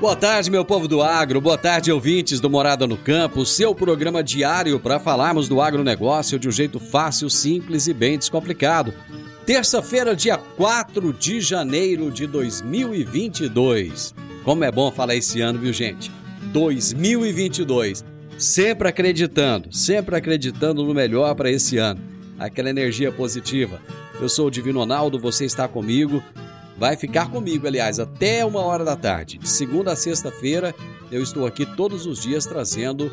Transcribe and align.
Boa 0.00 0.16
tarde, 0.16 0.50
meu 0.50 0.64
povo 0.64 0.88
do 0.88 1.02
agro. 1.02 1.42
Boa 1.42 1.58
tarde, 1.58 1.92
ouvintes 1.92 2.40
do 2.40 2.48
Morada 2.48 2.86
no 2.86 2.96
Campo. 2.96 3.44
Seu 3.44 3.74
programa 3.74 4.22
diário 4.22 4.80
para 4.80 4.98
falarmos 4.98 5.46
do 5.46 5.60
agronegócio 5.60 6.38
de 6.38 6.48
um 6.48 6.50
jeito 6.50 6.80
fácil, 6.80 7.28
simples 7.28 7.86
e 7.86 7.92
bem 7.92 8.16
descomplicado. 8.16 8.94
Terça-feira, 9.44 10.16
dia 10.16 10.38
4 10.38 11.12
de 11.12 11.38
janeiro 11.42 12.10
de 12.10 12.26
2022. 12.26 14.14
Como 14.42 14.64
é 14.64 14.72
bom 14.72 14.90
falar 14.90 15.16
esse 15.16 15.42
ano, 15.42 15.58
viu, 15.58 15.70
gente? 15.70 16.10
2022. 16.50 18.02
Sempre 18.38 18.88
acreditando, 18.88 19.70
sempre 19.70 20.16
acreditando 20.16 20.82
no 20.82 20.94
melhor 20.94 21.34
para 21.34 21.50
esse 21.50 21.76
ano. 21.76 22.00
Aquela 22.38 22.70
energia 22.70 23.12
positiva. 23.12 23.78
Eu 24.18 24.30
sou 24.30 24.46
o 24.46 24.50
Divino 24.50 24.80
Ronaldo, 24.80 25.18
você 25.18 25.44
está 25.44 25.68
comigo 25.68 26.22
vai 26.80 26.96
ficar 26.96 27.30
comigo, 27.30 27.66
aliás, 27.66 28.00
até 28.00 28.42
uma 28.42 28.62
hora 28.62 28.82
da 28.86 28.96
tarde. 28.96 29.36
De 29.36 29.46
segunda 29.46 29.92
a 29.92 29.96
sexta-feira, 29.96 30.74
eu 31.12 31.22
estou 31.22 31.46
aqui 31.46 31.66
todos 31.66 32.06
os 32.06 32.22
dias 32.22 32.46
trazendo 32.46 33.12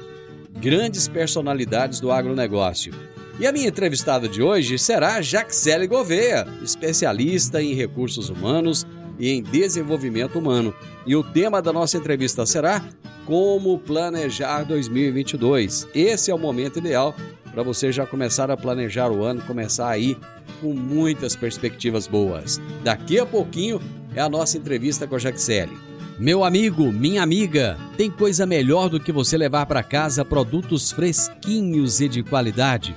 grandes 0.57 1.09
personalidades 1.09 1.99
do 1.99 2.09
agronegócio. 2.09 2.93
E 3.37 3.45
a 3.45 3.51
minha 3.51 3.67
entrevistada 3.67 4.25
de 4.29 4.41
hoje 4.41 4.79
será 4.79 5.21
Jaxele 5.21 5.85
Gouveia, 5.85 6.47
especialista 6.63 7.61
em 7.61 7.73
recursos 7.73 8.29
humanos 8.29 8.87
e 9.19 9.31
em 9.31 9.43
desenvolvimento 9.43 10.39
humano. 10.39 10.73
E 11.05 11.13
o 11.13 11.21
tema 11.21 11.61
da 11.61 11.73
nossa 11.73 11.97
entrevista 11.97 12.45
será 12.45 12.81
Como 13.25 13.77
planejar 13.79 14.63
2022. 14.63 15.89
Esse 15.93 16.31
é 16.31 16.33
o 16.33 16.39
momento 16.39 16.79
ideal 16.79 17.13
para 17.57 17.63
você 17.63 17.91
já 17.91 18.05
começar 18.05 18.51
a 18.51 18.55
planejar 18.55 19.09
o 19.09 19.23
ano, 19.23 19.41
começar 19.41 19.89
aí 19.89 20.15
com 20.61 20.75
muitas 20.75 21.35
perspectivas 21.35 22.05
boas. 22.05 22.61
Daqui 22.83 23.19
a 23.19 23.25
pouquinho 23.25 23.81
é 24.13 24.21
a 24.21 24.29
nossa 24.29 24.59
entrevista 24.59 25.07
com 25.07 25.15
a 25.15 25.17
Jaxele. 25.17 25.75
Meu 26.19 26.43
amigo, 26.43 26.91
minha 26.91 27.23
amiga, 27.23 27.75
tem 27.97 28.11
coisa 28.11 28.45
melhor 28.45 28.89
do 28.89 28.99
que 28.99 29.11
você 29.11 29.35
levar 29.35 29.65
para 29.65 29.81
casa 29.81 30.23
produtos 30.23 30.91
fresquinhos 30.91 31.99
e 31.99 32.07
de 32.07 32.21
qualidade? 32.21 32.95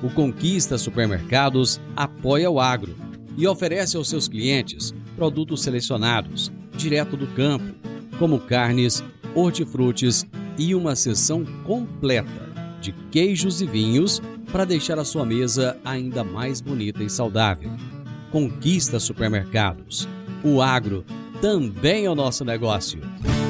O 0.00 0.08
Conquista 0.08 0.78
Supermercados 0.78 1.80
apoia 1.96 2.48
o 2.48 2.60
agro 2.60 2.94
e 3.36 3.44
oferece 3.44 3.96
aos 3.96 4.08
seus 4.08 4.28
clientes 4.28 4.94
produtos 5.16 5.64
selecionados, 5.64 6.52
direto 6.76 7.16
do 7.16 7.26
campo, 7.26 7.74
como 8.20 8.38
carnes, 8.38 9.02
hortifrutis 9.34 10.24
e 10.56 10.76
uma 10.76 10.94
seção 10.94 11.44
completa 11.64 12.45
de 12.80 12.92
queijos 13.10 13.60
e 13.60 13.66
vinhos 13.66 14.22
para 14.52 14.64
deixar 14.64 14.98
a 14.98 15.04
sua 15.04 15.24
mesa 15.24 15.76
ainda 15.84 16.22
mais 16.22 16.60
bonita 16.60 17.02
e 17.02 17.10
saudável. 17.10 17.70
Conquista 18.30 19.00
supermercados. 19.00 20.08
O 20.42 20.62
agro 20.62 21.04
também 21.40 22.06
é 22.06 22.10
o 22.10 22.14
nosso 22.14 22.44
negócio. 22.44 23.00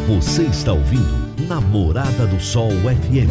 Você 0.09 0.45
está 0.45 0.73
ouvindo 0.73 1.27
Namorada 1.49 2.27
do 2.27 2.41
Sol 2.41 2.71
FM. 2.71 3.31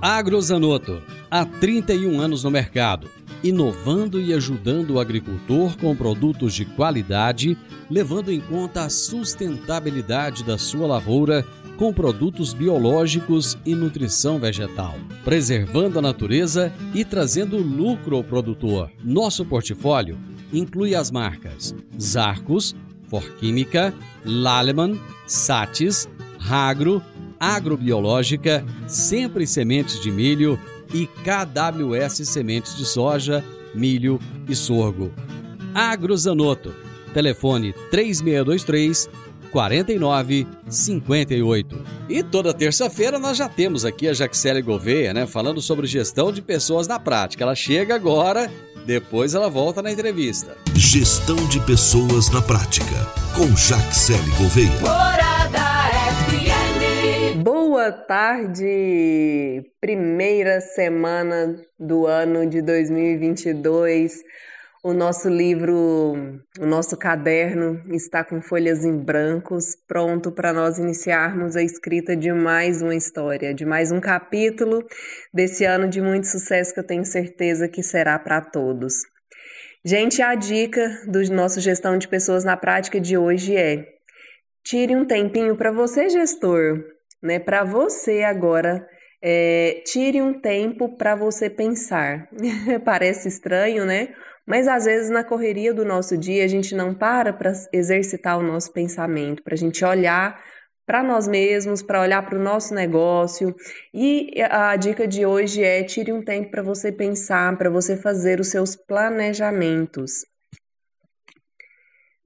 Agrozanoto, 0.00 1.02
há 1.30 1.46
31 1.46 2.20
anos 2.20 2.44
no 2.44 2.50
mercado, 2.50 3.08
inovando 3.44 4.20
e 4.20 4.32
ajudando 4.32 4.92
o 4.94 4.98
agricultor 4.98 5.76
com 5.76 5.94
produtos 5.94 6.54
de 6.54 6.64
qualidade, 6.64 7.56
levando 7.90 8.32
em 8.32 8.40
conta 8.40 8.84
a 8.84 8.88
sustentabilidade 8.88 10.42
da 10.42 10.56
sua 10.56 10.86
lavoura 10.86 11.46
com 11.76 11.92
produtos 11.92 12.54
biológicos 12.54 13.58
e 13.66 13.74
nutrição 13.74 14.38
vegetal, 14.38 14.94
preservando 15.24 15.98
a 15.98 16.02
natureza 16.02 16.72
e 16.94 17.04
trazendo 17.04 17.58
lucro 17.58 18.16
ao 18.16 18.24
produtor. 18.24 18.90
Nosso 19.02 19.44
portfólio 19.44 20.16
inclui 20.52 20.94
as 20.94 21.10
marcas 21.10 21.74
Zarcos, 22.00 22.74
Forquímica, 23.08 23.92
Laleman, 24.24 24.98
Satis, 25.26 26.08
Ragro, 26.38 27.02
Agrobiológica, 27.38 28.64
Sempre 28.86 29.46
Sementes 29.46 30.00
de 30.00 30.10
Milho 30.10 30.58
e 30.94 31.06
KWS 31.06 32.26
Sementes 32.26 32.76
de 32.76 32.86
Soja, 32.86 33.44
Milho 33.74 34.18
e 34.48 34.54
Sorgo. 34.54 35.12
Agrozanoto. 35.74 36.72
Telefone 37.12 37.74
3623 37.90 39.10
49 39.50 40.46
58. 40.68 41.84
E 42.08 42.22
toda 42.22 42.54
terça-feira 42.54 43.18
nós 43.18 43.36
já 43.36 43.48
temos 43.48 43.84
aqui 43.84 44.08
a 44.08 44.12
Jaxele 44.12 44.62
Gouveia, 44.62 45.12
né, 45.12 45.26
falando 45.26 45.60
sobre 45.60 45.86
gestão 45.86 46.32
de 46.32 46.40
pessoas 46.40 46.88
na 46.88 46.98
prática. 46.98 47.44
Ela 47.44 47.54
chega 47.54 47.94
agora, 47.94 48.50
depois 48.86 49.34
ela 49.34 49.48
volta 49.50 49.82
na 49.82 49.92
entrevista. 49.92 50.56
Gestão 50.74 51.36
de 51.48 51.60
pessoas 51.60 52.30
na 52.30 52.42
prática, 52.42 52.94
com 53.34 53.54
Jaxele 53.56 54.30
Gouveia. 54.38 54.70
FM. 54.70 55.23
Boa 57.74 57.90
tarde! 57.90 59.68
Primeira 59.80 60.60
semana 60.60 61.60
do 61.76 62.06
ano 62.06 62.48
de 62.48 62.62
2022. 62.62 64.22
O 64.80 64.92
nosso 64.92 65.28
livro, 65.28 66.40
o 66.60 66.66
nosso 66.66 66.96
caderno 66.96 67.82
está 67.92 68.22
com 68.22 68.40
folhas 68.40 68.84
em 68.84 68.96
brancos, 68.96 69.76
pronto 69.88 70.30
para 70.30 70.52
nós 70.52 70.78
iniciarmos 70.78 71.56
a 71.56 71.64
escrita 71.64 72.16
de 72.16 72.32
mais 72.32 72.80
uma 72.80 72.94
história, 72.94 73.52
de 73.52 73.66
mais 73.66 73.90
um 73.90 73.98
capítulo 73.98 74.86
desse 75.32 75.64
ano 75.64 75.88
de 75.88 76.00
muito 76.00 76.28
sucesso 76.28 76.72
que 76.72 76.78
eu 76.78 76.86
tenho 76.86 77.04
certeza 77.04 77.66
que 77.66 77.82
será 77.82 78.20
para 78.20 78.40
todos. 78.40 79.02
Gente, 79.84 80.22
a 80.22 80.36
dica 80.36 81.02
do 81.08 81.20
nosso 81.32 81.60
gestão 81.60 81.98
de 81.98 82.06
pessoas 82.06 82.44
na 82.44 82.56
prática 82.56 83.00
de 83.00 83.18
hoje 83.18 83.56
é: 83.56 83.84
tire 84.62 84.94
um 84.94 85.04
tempinho 85.04 85.56
para 85.56 85.72
você, 85.72 86.08
gestor, 86.08 86.93
né? 87.24 87.38
Para 87.38 87.64
você 87.64 88.22
agora 88.22 88.86
é, 89.22 89.82
tire 89.86 90.20
um 90.20 90.38
tempo 90.38 90.96
para 90.96 91.16
você 91.16 91.48
pensar. 91.48 92.28
Parece 92.84 93.28
estranho, 93.28 93.86
né? 93.86 94.14
Mas 94.46 94.68
às 94.68 94.84
vezes 94.84 95.10
na 95.10 95.24
correria 95.24 95.72
do 95.72 95.84
nosso 95.84 96.18
dia 96.18 96.44
a 96.44 96.48
gente 96.48 96.74
não 96.74 96.94
para 96.94 97.32
para 97.32 97.52
exercitar 97.72 98.38
o 98.38 98.42
nosso 98.42 98.70
pensamento, 98.72 99.42
para 99.42 99.54
a 99.54 99.56
gente 99.56 99.82
olhar 99.82 100.38
para 100.86 101.02
nós 101.02 101.26
mesmos, 101.26 101.82
para 101.82 102.02
olhar 102.02 102.26
para 102.26 102.38
o 102.38 102.42
nosso 102.42 102.74
negócio. 102.74 103.56
E 103.92 104.30
a 104.42 104.76
dica 104.76 105.08
de 105.08 105.24
hoje 105.24 105.62
é 105.62 105.82
tire 105.82 106.12
um 106.12 106.22
tempo 106.22 106.50
para 106.50 106.62
você 106.62 106.92
pensar, 106.92 107.56
para 107.56 107.70
você 107.70 107.96
fazer 107.96 108.38
os 108.38 108.48
seus 108.48 108.76
planejamentos. 108.76 110.26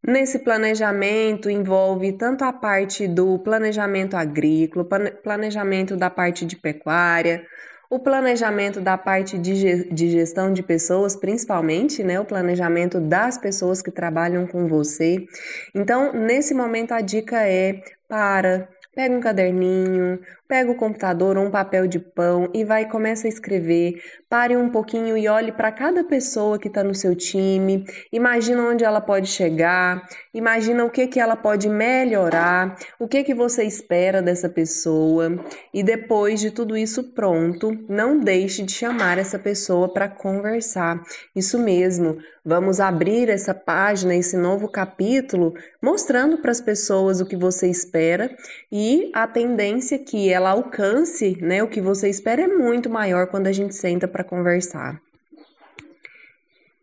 Nesse 0.08 0.38
planejamento 0.38 1.50
envolve 1.50 2.14
tanto 2.14 2.42
a 2.42 2.50
parte 2.50 3.06
do 3.06 3.38
planejamento 3.40 4.16
agrícola, 4.16 4.82
planejamento 5.22 5.98
da 5.98 6.08
parte 6.08 6.46
de 6.46 6.56
pecuária, 6.56 7.44
o 7.90 7.98
planejamento 7.98 8.80
da 8.80 8.96
parte 8.96 9.36
de 9.36 10.08
gestão 10.08 10.50
de 10.50 10.62
pessoas, 10.62 11.14
principalmente, 11.14 12.02
né? 12.02 12.18
O 12.18 12.24
planejamento 12.24 12.98
das 12.98 13.36
pessoas 13.36 13.82
que 13.82 13.90
trabalham 13.90 14.46
com 14.46 14.66
você. 14.66 15.26
Então, 15.74 16.10
nesse 16.14 16.54
momento, 16.54 16.92
a 16.92 17.02
dica 17.02 17.46
é 17.46 17.82
para, 18.08 18.66
Pega 18.98 19.14
um 19.14 19.20
caderninho, 19.20 20.18
pega 20.48 20.72
o 20.72 20.74
computador 20.74 21.38
ou 21.38 21.44
um 21.44 21.52
papel 21.52 21.86
de 21.86 22.00
pão 22.00 22.50
e 22.52 22.64
vai 22.64 22.84
começa 22.84 23.28
a 23.28 23.30
escrever. 23.30 24.02
Pare 24.28 24.56
um 24.56 24.70
pouquinho 24.70 25.16
e 25.16 25.28
olhe 25.28 25.52
para 25.52 25.70
cada 25.70 26.02
pessoa 26.02 26.58
que 26.58 26.66
está 26.66 26.82
no 26.82 26.96
seu 26.96 27.14
time. 27.14 27.84
Imagina 28.12 28.60
onde 28.64 28.82
ela 28.82 29.00
pode 29.00 29.28
chegar. 29.28 30.02
Imagina 30.34 30.84
o 30.84 30.90
que 30.90 31.06
que 31.06 31.20
ela 31.20 31.36
pode 31.36 31.68
melhorar. 31.68 32.76
O 32.98 33.06
que 33.06 33.22
que 33.22 33.34
você 33.34 33.62
espera 33.62 34.20
dessa 34.20 34.48
pessoa. 34.48 35.38
E 35.72 35.80
depois 35.80 36.40
de 36.40 36.50
tudo 36.50 36.76
isso 36.76 37.12
pronto, 37.12 37.70
não 37.88 38.18
deixe 38.18 38.64
de 38.64 38.72
chamar 38.72 39.16
essa 39.16 39.38
pessoa 39.38 39.92
para 39.92 40.08
conversar. 40.08 41.00
Isso 41.36 41.56
mesmo. 41.56 42.18
Vamos 42.44 42.80
abrir 42.80 43.28
essa 43.28 43.52
página, 43.52 44.16
esse 44.16 44.36
novo 44.36 44.68
capítulo, 44.68 45.52
mostrando 45.82 46.38
para 46.38 46.50
as 46.50 46.62
pessoas 46.62 47.20
o 47.20 47.26
que 47.26 47.36
você 47.36 47.68
espera 47.68 48.34
e 48.72 48.87
a 49.14 49.26
tendência 49.26 49.98
que 49.98 50.30
ela 50.30 50.50
alcance, 50.50 51.36
né, 51.40 51.62
o 51.62 51.68
que 51.68 51.80
você 51.80 52.08
espera 52.08 52.42
é 52.42 52.48
muito 52.48 52.88
maior 52.90 53.26
quando 53.28 53.46
a 53.46 53.52
gente 53.52 53.74
senta 53.74 54.06
para 54.08 54.24
conversar. 54.24 55.00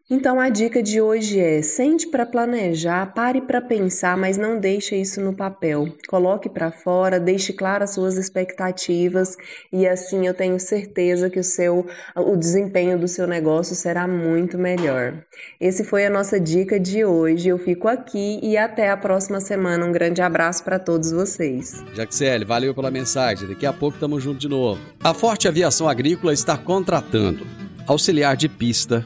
Então 0.07 0.39
a 0.39 0.49
dica 0.49 0.83
de 0.83 1.01
hoje 1.01 1.39
é: 1.39 1.63
sente 1.63 2.07
para 2.07 2.27
planejar, 2.27 3.11
pare 3.15 3.41
para 3.41 3.59
pensar, 3.59 4.15
mas 4.15 4.37
não 4.37 4.59
deixe 4.59 4.95
isso 4.95 5.19
no 5.19 5.35
papel. 5.35 5.87
Coloque 6.07 6.47
para 6.47 6.71
fora, 6.71 7.19
deixe 7.19 7.51
claras 7.51 7.95
suas 7.95 8.15
expectativas 8.15 9.35
e 9.73 9.87
assim 9.87 10.27
eu 10.27 10.33
tenho 10.35 10.59
certeza 10.59 11.27
que 11.27 11.39
o 11.39 11.43
seu 11.43 11.87
o 12.15 12.35
desempenho 12.37 12.99
do 12.99 13.07
seu 13.07 13.25
negócio 13.25 13.75
será 13.75 14.07
muito 14.07 14.59
melhor. 14.59 15.25
Esse 15.59 15.83
foi 15.83 16.05
a 16.05 16.09
nossa 16.09 16.39
dica 16.39 16.79
de 16.79 17.03
hoje. 17.03 17.49
Eu 17.49 17.57
fico 17.57 17.87
aqui 17.87 18.39
e 18.43 18.55
até 18.57 18.91
a 18.91 18.97
próxima 18.97 19.39
semana. 19.39 19.87
Um 19.87 19.91
grande 19.91 20.21
abraço 20.21 20.63
para 20.63 20.77
todos 20.77 21.11
vocês. 21.11 21.83
Jaxele, 21.95 22.45
valeu 22.45 22.75
pela 22.75 22.91
mensagem. 22.91 23.49
Daqui 23.49 23.65
a 23.65 23.73
pouco 23.73 23.95
estamos 23.95 24.21
juntos 24.21 24.41
de 24.41 24.49
novo. 24.49 24.79
A 25.03 25.15
Forte 25.15 25.47
Aviação 25.47 25.89
Agrícola 25.89 26.31
está 26.31 26.55
contratando 26.55 27.47
auxiliar 27.87 28.35
de 28.35 28.49
pista, 28.49 29.05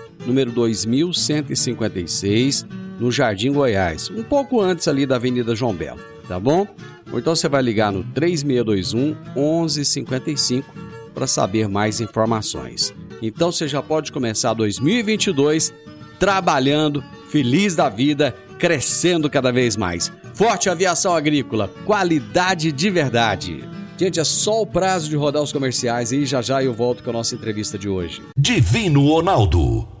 número 0.25 0.51
2156, 0.51 2.65
no 2.99 3.11
Jardim 3.11 3.51
Goiás, 3.51 4.09
um 4.09 4.23
pouco 4.23 4.61
antes 4.61 4.87
ali 4.87 5.05
da 5.05 5.15
Avenida 5.15 5.55
João 5.55 5.73
Belo, 5.73 5.99
tá 6.27 6.39
bom? 6.39 6.67
Ou 7.11 7.19
então 7.19 7.35
você 7.35 7.49
vai 7.49 7.61
ligar 7.61 7.91
no 7.91 8.03
3621 8.03 9.15
1155 9.35 10.73
para 11.13 11.27
saber 11.27 11.67
mais 11.67 11.99
informações. 11.99 12.93
Então 13.21 13.51
você 13.51 13.67
já 13.67 13.81
pode 13.81 14.11
começar 14.11 14.53
2022 14.53 15.73
trabalhando, 16.19 17.03
feliz 17.29 17.75
da 17.75 17.89
vida, 17.89 18.35
crescendo 18.59 19.29
cada 19.29 19.51
vez 19.51 19.75
mais. 19.75 20.11
Forte 20.33 20.69
Aviação 20.69 21.15
Agrícola, 21.15 21.69
qualidade 21.85 22.71
de 22.71 22.89
verdade. 22.89 23.63
Gente, 23.97 24.19
é 24.19 24.23
só 24.23 24.61
o 24.61 24.65
prazo 24.65 25.09
de 25.09 25.15
rodar 25.15 25.43
os 25.43 25.51
comerciais 25.51 26.11
e 26.11 26.25
já 26.25 26.41
já 26.41 26.63
eu 26.63 26.73
volto 26.73 27.03
com 27.03 27.09
a 27.09 27.13
nossa 27.13 27.35
entrevista 27.35 27.77
de 27.77 27.89
hoje. 27.89 28.21
Divino 28.37 29.07
Ronaldo 29.07 30.00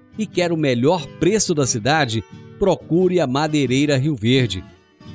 e 0.17 0.25
quer 0.25 0.51
o 0.51 0.57
melhor 0.57 1.05
preço 1.19 1.53
da 1.53 1.65
cidade, 1.65 2.23
procure 2.59 3.19
a 3.19 3.27
Madeireira 3.27 3.97
Rio 3.97 4.15
Verde, 4.15 4.63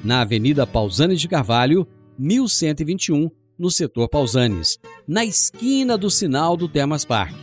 na 0.02 0.22
Avenida 0.22 0.66
Pausanes 0.66 1.20
de 1.20 1.28
Carvalho, 1.28 1.86
1121, 2.18 3.30
no 3.58 3.70
setor 3.70 4.08
Pausanes, 4.08 4.78
na 5.06 5.24
esquina 5.24 5.96
do 5.96 6.10
sinal 6.10 6.56
do 6.56 6.68
Termas 6.68 7.04
Park. 7.04 7.36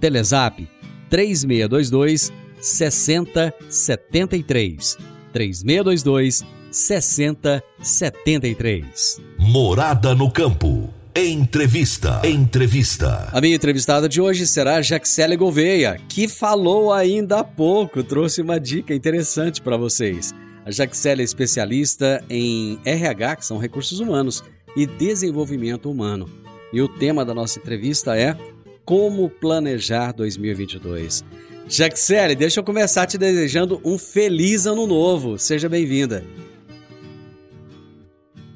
Telezap 0.00 0.66
3622 1.08 2.32
6073. 2.60 4.96
3622 5.32 6.44
6073. 6.70 9.20
Morada 9.38 10.14
no 10.14 10.30
campo. 10.30 10.99
Entrevista. 11.14 12.22
Entrevista. 12.24 13.28
A 13.32 13.40
minha 13.40 13.56
entrevistada 13.56 14.08
de 14.08 14.20
hoje 14.20 14.46
será 14.46 14.80
Jaxele 14.80 15.36
Gouveia, 15.36 15.96
que 16.08 16.28
falou 16.28 16.92
ainda 16.92 17.40
há 17.40 17.44
pouco, 17.44 18.04
trouxe 18.04 18.40
uma 18.40 18.60
dica 18.60 18.94
interessante 18.94 19.60
para 19.60 19.76
vocês. 19.76 20.32
A 20.64 20.70
Jaxele 20.70 21.22
é 21.22 21.24
especialista 21.24 22.22
em 22.30 22.78
RH, 22.84 23.36
que 23.36 23.44
são 23.44 23.58
recursos 23.58 23.98
humanos, 23.98 24.44
e 24.76 24.86
desenvolvimento 24.86 25.90
humano. 25.90 26.30
E 26.72 26.80
o 26.80 26.86
tema 26.86 27.24
da 27.24 27.34
nossa 27.34 27.58
entrevista 27.58 28.16
é 28.16 28.36
Como 28.84 29.28
planejar 29.28 30.12
2022. 30.12 31.24
Jaxele, 31.66 32.36
deixa 32.36 32.60
eu 32.60 32.64
começar 32.64 33.06
te 33.06 33.18
desejando 33.18 33.80
um 33.84 33.98
feliz 33.98 34.64
ano 34.64 34.86
novo. 34.86 35.40
Seja 35.40 35.68
bem-vinda. 35.68 36.24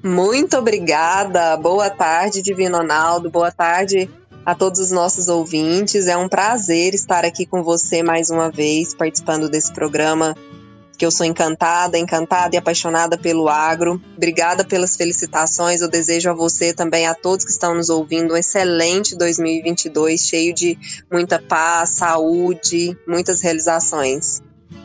Muito 0.05 0.59
obrigada. 0.59 1.57
Boa 1.57 1.89
tarde, 1.89 2.43
Divino 2.43 2.77
Ronaldo. 2.77 3.31
Boa 3.31 3.51
tarde 3.51 4.11
a 4.45 4.55
todos 4.55 4.79
os 4.79 4.91
nossos 4.91 5.29
ouvintes. 5.29 6.07
É 6.07 6.15
um 6.15 6.29
prazer 6.29 6.93
estar 6.93 7.25
aqui 7.25 7.47
com 7.47 7.63
você 7.63 8.03
mais 8.03 8.29
uma 8.29 8.51
vez, 8.51 8.95
participando 8.95 9.49
desse 9.49 9.73
programa 9.73 10.37
que 10.99 11.07
eu 11.07 11.11
sou 11.11 11.25
encantada, 11.25 11.99
encantada 11.99 12.55
e 12.55 12.59
apaixonada 12.59 13.17
pelo 13.17 13.49
agro. 13.49 13.99
Obrigada 14.15 14.63
pelas 14.63 14.95
felicitações. 14.95 15.81
Eu 15.81 15.89
desejo 15.89 16.29
a 16.29 16.35
você 16.35 16.75
também, 16.75 17.07
a 17.07 17.15
todos 17.15 17.47
que 17.47 17.51
estão 17.51 17.75
nos 17.75 17.89
ouvindo, 17.89 18.35
um 18.35 18.37
excelente 18.37 19.17
2022, 19.17 20.21
cheio 20.21 20.53
de 20.53 20.79
muita 21.11 21.41
paz, 21.41 21.91
saúde, 21.91 22.95
muitas 23.09 23.41
realizações. 23.41 24.43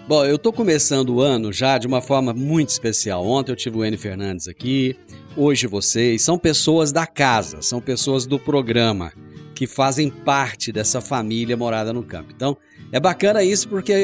Bom, 0.09 0.25
eu 0.25 0.39
tô 0.39 0.51
começando 0.51 1.11
o 1.11 1.21
ano 1.21 1.53
já 1.53 1.77
de 1.77 1.85
uma 1.85 2.01
forma 2.01 2.33
muito 2.33 2.69
especial. 2.69 3.23
Ontem 3.23 3.51
eu 3.51 3.55
tive 3.55 3.77
o 3.77 3.85
N 3.85 3.95
Fernandes 3.95 4.47
aqui, 4.47 4.95
hoje 5.37 5.67
vocês. 5.67 6.23
São 6.23 6.35
pessoas 6.35 6.91
da 6.91 7.05
casa, 7.05 7.61
são 7.61 7.79
pessoas 7.79 8.25
do 8.25 8.39
programa 8.39 9.13
que 9.53 9.67
fazem 9.67 10.09
parte 10.09 10.71
dessa 10.71 10.99
família 10.99 11.55
morada 11.55 11.93
no 11.93 12.01
campo. 12.01 12.33
Então, 12.35 12.57
é 12.91 12.99
bacana 12.99 13.43
isso 13.43 13.69
porque 13.69 13.93
é, 13.93 13.99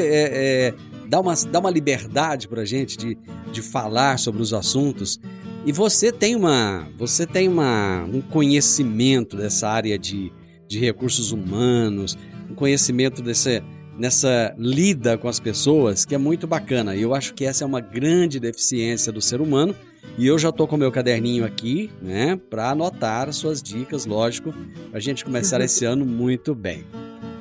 é, 0.68 0.74
dá, 1.08 1.18
uma, 1.18 1.34
dá 1.34 1.58
uma 1.58 1.70
liberdade 1.72 2.46
pra 2.46 2.64
gente 2.64 2.96
de, 2.96 3.18
de 3.50 3.60
falar 3.60 4.16
sobre 4.20 4.40
os 4.40 4.54
assuntos. 4.54 5.18
E 5.64 5.72
você 5.72 6.12
tem 6.12 6.36
uma. 6.36 6.86
Você 6.96 7.26
tem 7.26 7.48
uma, 7.48 8.04
um 8.04 8.20
conhecimento 8.20 9.36
dessa 9.36 9.68
área 9.68 9.98
de, 9.98 10.32
de 10.68 10.78
recursos 10.78 11.32
humanos, 11.32 12.16
um 12.48 12.54
conhecimento 12.54 13.20
desse 13.20 13.60
nessa 13.98 14.54
lida 14.58 15.16
com 15.16 15.28
as 15.28 15.40
pessoas 15.40 16.04
que 16.04 16.14
é 16.14 16.18
muito 16.18 16.46
bacana. 16.46 16.94
E 16.94 17.02
eu 17.02 17.14
acho 17.14 17.34
que 17.34 17.44
essa 17.44 17.64
é 17.64 17.66
uma 17.66 17.80
grande 17.80 18.38
deficiência 18.38 19.12
do 19.12 19.20
ser 19.20 19.40
humano. 19.40 19.74
E 20.18 20.26
eu 20.26 20.38
já 20.38 20.48
estou 20.48 20.66
com 20.66 20.76
meu 20.76 20.90
caderninho 20.90 21.44
aqui, 21.44 21.90
né, 22.00 22.36
para 22.48 22.70
anotar 22.70 23.28
as 23.28 23.36
suas 23.36 23.62
dicas, 23.62 24.06
lógico, 24.06 24.52
para 24.88 24.98
a 24.98 25.00
gente 25.00 25.24
começar 25.24 25.60
esse 25.60 25.84
ano 25.86 26.06
muito 26.06 26.54
bem. 26.54 26.84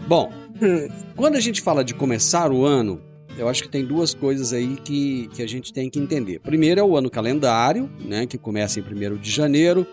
Bom, 0.08 0.32
quando 1.16 1.36
a 1.36 1.40
gente 1.40 1.62
fala 1.62 1.84
de 1.84 1.94
começar 1.94 2.52
o 2.52 2.66
ano, 2.66 3.02
eu 3.38 3.48
acho 3.50 3.64
que 3.64 3.70
tem 3.70 3.86
duas 3.86 4.14
coisas 4.14 4.54
aí 4.54 4.78
que, 4.78 5.30
que 5.34 5.42
a 5.42 5.48
gente 5.48 5.74
tem 5.74 5.90
que 5.90 6.00
entender. 6.00 6.40
Primeiro 6.40 6.80
é 6.80 6.84
o 6.84 6.98
ano 6.98 7.10
calendário, 7.10 7.90
né, 8.04 8.26
que 8.26 8.38
começa 8.38 8.80
em 8.80 8.84
1 8.84 9.18
de 9.18 9.32
janeiro, 9.32 9.86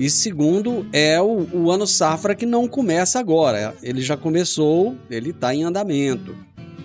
e 0.00 0.08
segundo, 0.08 0.86
é 0.94 1.20
o, 1.20 1.46
o 1.52 1.70
ano 1.70 1.86
safra 1.86 2.34
que 2.34 2.46
não 2.46 2.66
começa 2.66 3.20
agora. 3.20 3.76
Ele 3.82 4.00
já 4.00 4.16
começou, 4.16 4.96
ele 5.10 5.28
está 5.28 5.54
em 5.54 5.62
andamento. 5.62 6.34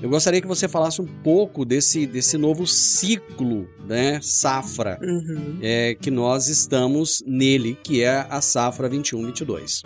Eu 0.03 0.09
gostaria 0.09 0.41
que 0.41 0.47
você 0.47 0.67
falasse 0.67 1.01
um 1.01 1.05
pouco 1.23 1.63
desse, 1.63 2.05
desse 2.05 2.37
novo 2.37 2.67
ciclo, 2.67 3.69
né, 3.87 4.19
safra, 4.21 4.99
uhum. 5.01 5.59
é, 5.61 5.95
que 5.95 6.11
nós 6.11 6.49
estamos 6.49 7.23
nele, 7.25 7.77
que 7.81 8.03
é 8.03 8.27
a 8.29 8.41
safra 8.41 8.89
21-22. 8.89 9.83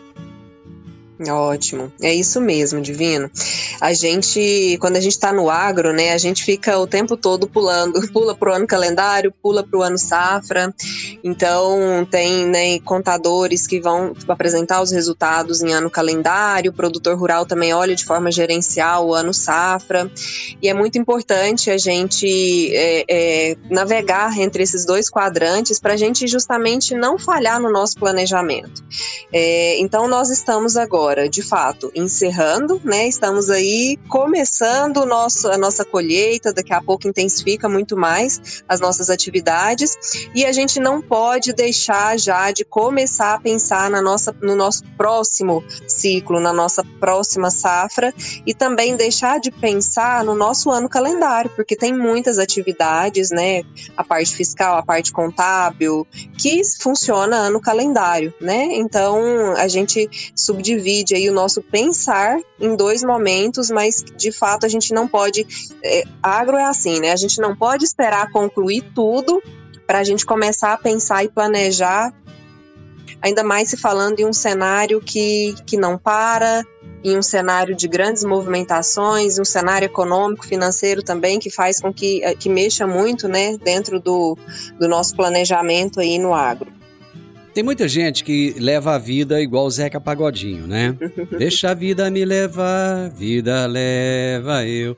Ótimo, 1.28 1.92
é 2.02 2.14
isso 2.14 2.40
mesmo, 2.40 2.80
Divino. 2.80 3.30
A 3.82 3.92
gente, 3.92 4.78
quando 4.80 4.96
a 4.96 5.02
gente 5.02 5.12
está 5.12 5.34
no 5.34 5.50
agro, 5.50 5.92
né, 5.92 6.14
a 6.14 6.18
gente 6.18 6.46
fica 6.46 6.80
o 6.80 6.88
tempo 6.88 7.18
todo 7.18 7.46
pulando, 7.46 8.00
pula 8.14 8.34
para 8.34 8.52
o 8.52 8.54
ano 8.54 8.66
calendário, 8.66 9.34
pula 9.44 9.62
para 9.62 9.78
o 9.78 9.84
ano 9.84 9.98
safra. 9.98 10.74
Então, 11.22 12.08
tem 12.10 12.48
né, 12.48 12.80
contadores 12.80 13.68
que 13.68 13.82
vão 13.82 14.14
apresentar 14.30 14.82
os 14.82 14.92
resultados 14.92 15.62
em 15.62 15.74
ano 15.74 15.90
calendário, 15.90 16.72
o 16.72 16.74
produtor 16.74 17.18
rural 17.18 17.46
também 17.46 17.74
olha 17.74 17.96
de 17.96 18.06
forma 18.06 18.32
gerencial 18.32 19.08
o 19.08 19.14
ano 19.14 19.34
safra. 19.34 20.10
E 20.62 20.70
é 20.70 20.74
muito 20.74 20.98
importante 20.98 21.70
a 21.70 21.78
gente 21.78 22.74
é, 22.74 23.04
é, 23.10 23.58
navegar 23.70 24.40
entre 24.40 24.64
esses 24.64 24.86
dois 24.86 25.10
quadrantes 25.10 25.82
para 25.82 25.96
a 25.96 25.98
gente 25.98 26.28
justamente 26.28 26.96
não 26.96 27.20
falhar 27.20 27.60
no 27.60 27.70
nosso 27.70 27.96
planejamento. 27.96 28.82
É, 29.34 29.78
então, 29.80 30.08
nós 30.08 30.30
estamos 30.30 30.78
agora 30.78 31.09
agora, 31.10 31.28
de 31.28 31.42
fato, 31.42 31.92
encerrando, 31.96 32.80
né? 32.84 33.08
Estamos 33.08 33.50
aí 33.50 33.98
começando 34.08 35.08
nosso, 35.08 35.48
a 35.48 35.58
nossa 35.58 35.84
colheita, 35.84 36.54
daqui 36.54 36.72
a 36.72 36.80
pouco 36.80 37.08
intensifica 37.08 37.68
muito 37.68 37.98
mais 37.98 38.64
as 38.68 38.80
nossas 38.80 39.10
atividades 39.10 39.98
e 40.36 40.46
a 40.46 40.52
gente 40.52 40.80
não 40.80 41.02
pode 41.02 41.52
deixar 41.52 42.18
já 42.20 42.52
de 42.52 42.64
começar 42.64 43.34
a 43.34 43.40
pensar 43.40 43.90
na 43.90 44.04
nossa, 44.04 44.36
no 44.40 44.56
nosso 44.56 44.84
próximo 44.96 45.64
ciclo, 45.88 46.40
na 46.40 46.54
nossa 46.54 46.84
próxima 47.00 47.50
safra 47.50 48.14
e 48.46 48.54
também 48.54 48.96
deixar 48.96 49.40
de 49.40 49.50
pensar 49.50 50.24
no 50.24 50.36
nosso 50.36 50.70
ano 50.70 50.88
calendário, 50.88 51.50
porque 51.56 51.76
tem 51.76 51.92
muitas 51.92 52.38
atividades, 52.38 53.32
né? 53.32 53.64
A 53.98 54.04
parte 54.04 54.36
fiscal, 54.36 54.78
a 54.78 54.84
parte 54.84 55.12
contábil, 55.12 56.06
que 56.38 56.62
funciona 56.80 57.36
ano 57.38 57.60
calendário, 57.60 58.32
né? 58.40 58.68
Então 58.74 59.56
a 59.56 59.68
gente 59.68 60.08
subdivide 60.36 60.99
divide 61.00 61.16
aí 61.16 61.30
o 61.30 61.34
nosso 61.34 61.62
pensar 61.62 62.40
em 62.60 62.76
dois 62.76 63.04
momentos, 63.04 63.70
mas 63.70 64.04
de 64.16 64.32
fato 64.32 64.66
a 64.66 64.70
gente 64.70 64.94
não 64.94 65.08
pode. 65.08 65.46
É, 65.84 66.04
agro 66.22 66.58
é 66.58 66.66
assim, 66.66 67.00
né? 67.00 67.12
A 67.12 67.16
gente 67.16 67.40
não 67.40 67.56
pode 67.56 67.86
esperar 67.86 68.32
concluir 68.32 68.84
tudo 68.94 69.42
para 69.88 70.00
a 70.00 70.04
gente 70.04 70.26
começar 70.26 70.74
a 70.74 70.78
pensar 70.78 71.24
e 71.24 71.30
planejar, 71.30 72.14
ainda 73.22 73.44
mais 73.44 73.70
se 73.70 73.78
falando 73.78 74.20
em 74.20 74.26
um 74.26 74.34
cenário 74.34 75.02
que, 75.02 75.56
que 75.66 75.78
não 75.78 75.98
para, 75.98 76.64
em 77.04 77.18
um 77.18 77.22
cenário 77.22 77.76
de 77.76 77.88
grandes 77.88 78.24
movimentações, 78.24 79.40
um 79.40 79.46
cenário 79.46 79.88
econômico, 79.88 80.46
financeiro 80.46 81.02
também, 81.02 81.40
que 81.40 81.50
faz 81.50 81.80
com 81.80 81.92
que, 81.92 82.24
é, 82.24 82.36
que 82.36 82.50
mexa 82.50 82.86
muito 82.86 83.28
né, 83.28 83.58
dentro 83.58 84.00
do, 84.00 84.38
do 84.80 84.88
nosso 84.88 85.16
planejamento 85.16 86.00
aí 86.00 86.20
no 86.20 86.36
agro. 86.36 86.79
Tem 87.54 87.64
muita 87.64 87.88
gente 87.88 88.24
que 88.24 88.56
leva 88.60 88.96
a 88.96 88.98
vida 88.98 89.42
igual 89.42 89.66
o 89.66 89.72
Zeca 89.72 90.00
Pagodinho, 90.00 90.68
né? 90.68 90.96
Deixa 91.38 91.72
a 91.72 91.74
vida 91.74 92.10
me 92.10 92.24
levar, 92.24 93.10
vida 93.10 93.66
leva 93.66 94.66
eu. 94.66 94.96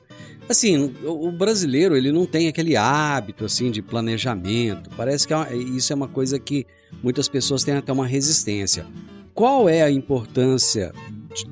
Assim, 0.48 0.92
o 1.04 1.30
brasileiro 1.32 1.96
ele 1.96 2.12
não 2.12 2.26
tem 2.26 2.48
aquele 2.48 2.76
hábito 2.76 3.44
assim 3.44 3.70
de 3.70 3.80
planejamento. 3.80 4.90
Parece 4.96 5.26
que 5.26 5.32
é 5.32 5.56
isso 5.56 5.92
é 5.92 5.96
uma 5.96 6.08
coisa 6.08 6.38
que 6.38 6.66
muitas 7.02 7.28
pessoas 7.28 7.64
têm 7.64 7.74
até 7.74 7.92
uma 7.92 8.06
resistência. 8.06 8.84
Qual 9.32 9.68
é 9.68 9.82
a 9.82 9.90
importância 9.90 10.92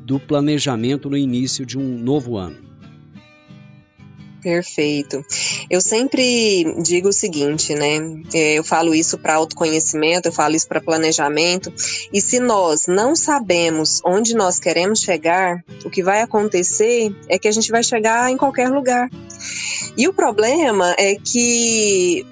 do 0.04 0.21
planejamento 0.21 1.09
no 1.09 1.16
início 1.16 1.64
de 1.64 1.78
um 1.78 1.99
novo 1.99 2.37
ano? 2.37 2.59
Perfeito. 4.42 5.25
Eu 5.70 5.80
sempre 5.80 6.74
digo 6.82 7.10
o 7.10 7.12
seguinte, 7.12 7.76
né? 7.76 7.98
É, 8.34 8.54
eu 8.54 8.64
falo 8.64 8.92
isso 8.92 9.16
para 9.16 9.36
autoconhecimento, 9.36 10.26
eu 10.26 10.32
falo 10.32 10.56
isso 10.56 10.66
para 10.66 10.80
planejamento. 10.80 11.72
E 12.12 12.20
se 12.20 12.40
nós 12.40 12.86
não 12.88 13.14
sabemos 13.14 14.00
onde 14.04 14.34
nós 14.34 14.58
queremos 14.58 15.00
chegar, 15.00 15.64
o 15.84 15.90
que 15.90 16.02
vai 16.02 16.22
acontecer 16.22 17.14
é 17.28 17.38
que 17.38 17.46
a 17.46 17.52
gente 17.52 17.70
vai 17.70 17.84
chegar 17.84 18.32
em 18.32 18.36
qualquer 18.36 18.68
lugar. 18.68 19.08
E 19.96 20.08
o 20.08 20.12
problema 20.12 20.92
é 20.98 21.14
que 21.14 22.26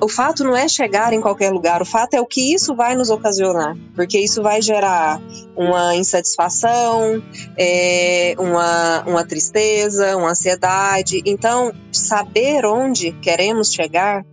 o 0.00 0.08
fato 0.08 0.44
não 0.44 0.56
é 0.56 0.68
chegar 0.68 1.12
em 1.12 1.20
qualquer 1.20 1.50
lugar, 1.50 1.80
o 1.80 1.84
fato 1.84 2.14
é 2.14 2.20
o 2.20 2.26
que 2.26 2.52
isso 2.54 2.74
vai 2.74 2.94
nos 2.94 3.10
ocasionar, 3.10 3.76
porque 3.94 4.18
isso 4.18 4.42
vai 4.42 4.60
gerar 4.60 5.20
uma 5.56 5.94
insatisfação, 5.96 7.22
é, 7.56 8.34
uma, 8.38 9.02
uma 9.06 9.24
tristeza, 9.24 10.16
uma 10.16 10.30
ansiedade. 10.30 11.22
Então, 11.24 11.72
saber 11.90 12.64
onde 12.66 13.12
queremos 13.12 13.72
chegar 13.72 14.24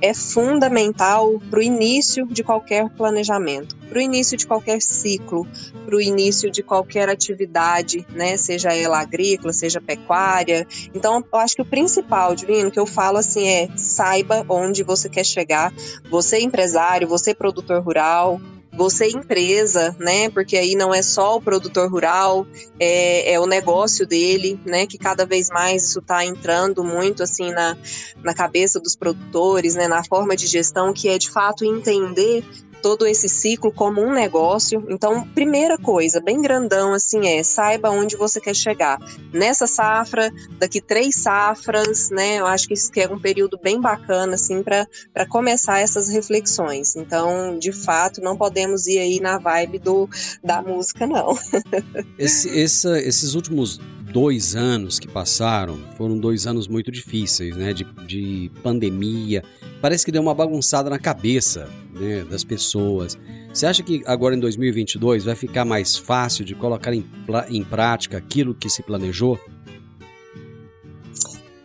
é 0.00 0.12
fundamental 0.14 1.40
para 1.50 1.58
o 1.58 1.62
início 1.62 2.26
de 2.26 2.42
qualquer 2.42 2.88
planejamento, 2.90 3.76
para 3.88 3.98
o 3.98 4.00
início 4.00 4.36
de 4.36 4.46
qualquer 4.46 4.80
ciclo, 4.82 5.46
para 5.84 5.96
o 5.96 6.00
início 6.00 6.50
de 6.50 6.62
qualquer 6.62 7.08
atividade, 7.08 8.06
né? 8.10 8.36
Seja 8.36 8.74
ela 8.74 9.00
agrícola, 9.00 9.52
seja 9.52 9.80
pecuária. 9.80 10.66
Então, 10.94 11.24
eu 11.32 11.38
acho 11.38 11.56
que 11.56 11.62
o 11.62 11.66
principal, 11.66 12.34
Divino, 12.34 12.70
que 12.70 12.78
eu 12.78 12.86
falo 12.86 13.18
assim 13.18 13.46
é 13.46 13.68
saiba 13.76 14.44
onde 14.48 14.82
você 14.82 15.08
quer 15.08 15.24
chegar. 15.24 15.72
Você 16.10 16.38
empresário, 16.40 17.08
você 17.08 17.34
produtor 17.34 17.82
rural, 17.82 18.40
você 18.76 19.08
empresa, 19.08 19.96
né? 19.98 20.28
Porque 20.30 20.56
aí 20.56 20.74
não 20.74 20.94
é 20.94 21.02
só 21.02 21.36
o 21.36 21.40
produtor 21.40 21.90
rural, 21.90 22.46
é, 22.78 23.32
é 23.32 23.40
o 23.40 23.46
negócio 23.46 24.06
dele, 24.06 24.60
né? 24.64 24.86
Que 24.86 24.98
cada 24.98 25.24
vez 25.24 25.48
mais 25.48 25.84
isso 25.84 26.00
está 26.00 26.24
entrando 26.24 26.84
muito 26.84 27.22
assim 27.22 27.50
na, 27.50 27.76
na 28.22 28.34
cabeça 28.34 28.78
dos 28.78 28.94
produtores, 28.94 29.74
né? 29.74 29.88
Na 29.88 30.04
forma 30.04 30.36
de 30.36 30.46
gestão, 30.46 30.92
que 30.92 31.08
é 31.08 31.18
de 31.18 31.30
fato 31.30 31.64
entender 31.64 32.44
todo 32.86 33.04
esse 33.04 33.28
ciclo 33.28 33.72
como 33.72 34.00
um 34.00 34.12
negócio. 34.12 34.86
Então, 34.88 35.26
primeira 35.34 35.76
coisa, 35.76 36.20
bem 36.20 36.40
grandão 36.40 36.94
assim 36.94 37.26
é, 37.26 37.42
saiba 37.42 37.90
onde 37.90 38.14
você 38.14 38.40
quer 38.40 38.54
chegar. 38.54 38.96
Nessa 39.32 39.66
safra, 39.66 40.32
daqui 40.60 40.80
três 40.80 41.16
safras, 41.16 42.10
né? 42.10 42.36
Eu 42.38 42.46
acho 42.46 42.68
que 42.68 42.74
isso 42.74 42.92
é 42.94 43.08
um 43.08 43.18
período 43.18 43.58
bem 43.60 43.80
bacana 43.80 44.34
assim 44.36 44.62
para 44.62 44.86
começar 45.28 45.80
essas 45.80 46.08
reflexões. 46.08 46.94
Então, 46.94 47.58
de 47.58 47.72
fato, 47.72 48.20
não 48.20 48.36
podemos 48.36 48.86
ir 48.86 49.00
aí 49.00 49.18
na 49.18 49.36
vibe 49.36 49.80
do 49.80 50.08
da 50.44 50.62
música 50.62 51.08
não. 51.08 51.36
Esse, 52.16 52.56
essa, 52.56 53.00
esses 53.00 53.34
últimos 53.34 53.80
dois 54.16 54.56
anos 54.56 54.98
que 54.98 55.06
passaram 55.06 55.76
foram 55.94 56.16
dois 56.16 56.46
anos 56.46 56.66
muito 56.66 56.90
difíceis, 56.90 57.54
né? 57.54 57.74
De, 57.74 57.84
de 58.06 58.50
pandemia. 58.62 59.44
Parece 59.82 60.06
que 60.06 60.10
deu 60.10 60.22
uma 60.22 60.34
bagunçada 60.34 60.88
na 60.88 60.98
cabeça 60.98 61.68
né, 61.92 62.24
das 62.24 62.42
pessoas. 62.42 63.18
Você 63.52 63.66
acha 63.66 63.82
que 63.82 64.02
agora 64.06 64.34
em 64.34 64.40
2022 64.40 65.26
vai 65.26 65.34
ficar 65.34 65.66
mais 65.66 65.98
fácil 65.98 66.46
de 66.46 66.54
colocar 66.54 66.94
em, 66.94 67.04
em 67.50 67.62
prática 67.62 68.16
aquilo 68.16 68.54
que 68.54 68.70
se 68.70 68.82
planejou? 68.82 69.38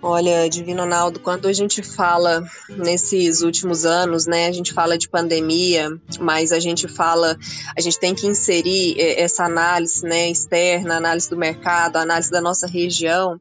Olha, 0.03 0.49
Divino 0.49 0.81
Ronaldo, 0.81 1.19
quando 1.19 1.47
a 1.47 1.53
gente 1.53 1.83
fala 1.83 2.43
nesses 2.69 3.41
últimos 3.41 3.85
anos, 3.85 4.25
né, 4.25 4.47
a 4.47 4.51
gente 4.51 4.73
fala 4.73 4.97
de 4.97 5.07
pandemia, 5.07 5.89
mas 6.19 6.51
a 6.51 6.59
gente 6.59 6.87
fala, 6.87 7.37
a 7.77 7.81
gente 7.81 7.99
tem 7.99 8.15
que 8.15 8.25
inserir 8.25 8.95
eh, 8.97 9.21
essa 9.21 9.45
análise, 9.45 10.03
né, 10.03 10.29
externa, 10.29 10.97
análise 10.97 11.29
do 11.29 11.37
mercado, 11.37 11.97
análise 11.97 12.31
da 12.31 12.41
nossa 12.41 12.65
região. 12.65 13.39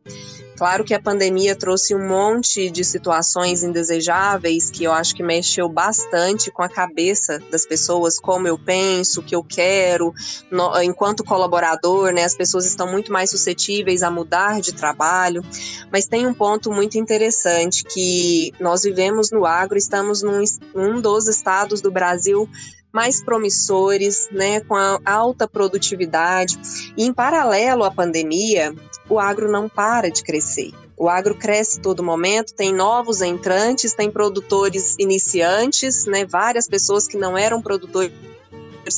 Claro 0.60 0.84
que 0.84 0.92
a 0.92 1.00
pandemia 1.00 1.56
trouxe 1.56 1.94
um 1.94 2.06
monte 2.06 2.70
de 2.70 2.84
situações 2.84 3.62
indesejáveis 3.62 4.70
que 4.70 4.84
eu 4.84 4.92
acho 4.92 5.14
que 5.14 5.22
mexeu 5.22 5.70
bastante 5.70 6.50
com 6.50 6.62
a 6.62 6.68
cabeça 6.68 7.38
das 7.50 7.64
pessoas, 7.64 8.20
como 8.20 8.46
eu 8.46 8.58
penso, 8.58 9.20
o 9.20 9.22
que 9.22 9.34
eu 9.34 9.42
quero. 9.42 10.12
No, 10.50 10.78
enquanto 10.82 11.24
colaborador, 11.24 12.12
né, 12.12 12.24
as 12.24 12.34
pessoas 12.34 12.66
estão 12.66 12.86
muito 12.86 13.10
mais 13.10 13.30
suscetíveis 13.30 14.02
a 14.02 14.10
mudar 14.10 14.60
de 14.60 14.74
trabalho. 14.74 15.42
Mas 15.90 16.06
tem 16.06 16.26
um 16.26 16.34
ponto 16.34 16.70
muito 16.70 16.98
interessante 16.98 17.82
que 17.82 18.52
nós 18.60 18.82
vivemos 18.82 19.30
no 19.30 19.46
agro, 19.46 19.78
estamos 19.78 20.22
num 20.22 20.44
um 20.74 21.00
dos 21.00 21.26
estados 21.26 21.80
do 21.80 21.90
Brasil 21.90 22.46
mais 22.92 23.22
promissores, 23.22 24.28
né, 24.32 24.60
com 24.60 24.74
alta 25.04 25.46
produtividade. 25.46 26.58
E 26.96 27.04
em 27.04 27.12
paralelo 27.12 27.84
à 27.84 27.90
pandemia, 27.90 28.74
o 29.08 29.18
agro 29.18 29.50
não 29.50 29.68
para 29.68 30.10
de 30.10 30.22
crescer. 30.22 30.72
O 30.96 31.08
agro 31.08 31.34
cresce 31.34 31.80
todo 31.80 32.02
momento, 32.02 32.52
tem 32.52 32.74
novos 32.74 33.22
entrantes, 33.22 33.94
tem 33.94 34.10
produtores 34.10 34.96
iniciantes, 34.98 36.04
né, 36.04 36.26
várias 36.26 36.68
pessoas 36.68 37.08
que 37.08 37.16
não 37.16 37.38
eram 37.38 37.62
produtores 37.62 38.12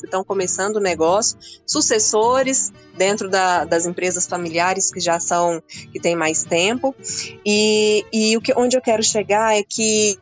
que 0.01 0.07
estão 0.07 0.25
começando 0.25 0.77
o 0.77 0.81
negócio, 0.81 1.39
sucessores 1.67 2.73
dentro 2.97 3.29
da, 3.29 3.65
das 3.65 3.85
empresas 3.85 4.27
familiares 4.27 4.91
que 4.91 5.01
já 5.01 5.21
são 5.21 5.63
que 5.93 6.01
têm 6.01 6.17
mais 6.17 6.45
tempo 6.45 6.95
e, 7.45 8.05
e 8.13 8.37
o 8.37 8.41
que 8.41 8.53
onde 8.57 8.77
eu 8.77 8.81
quero 8.81 9.03
chegar 9.03 9.57
é 9.57 9.63
que 9.63 10.19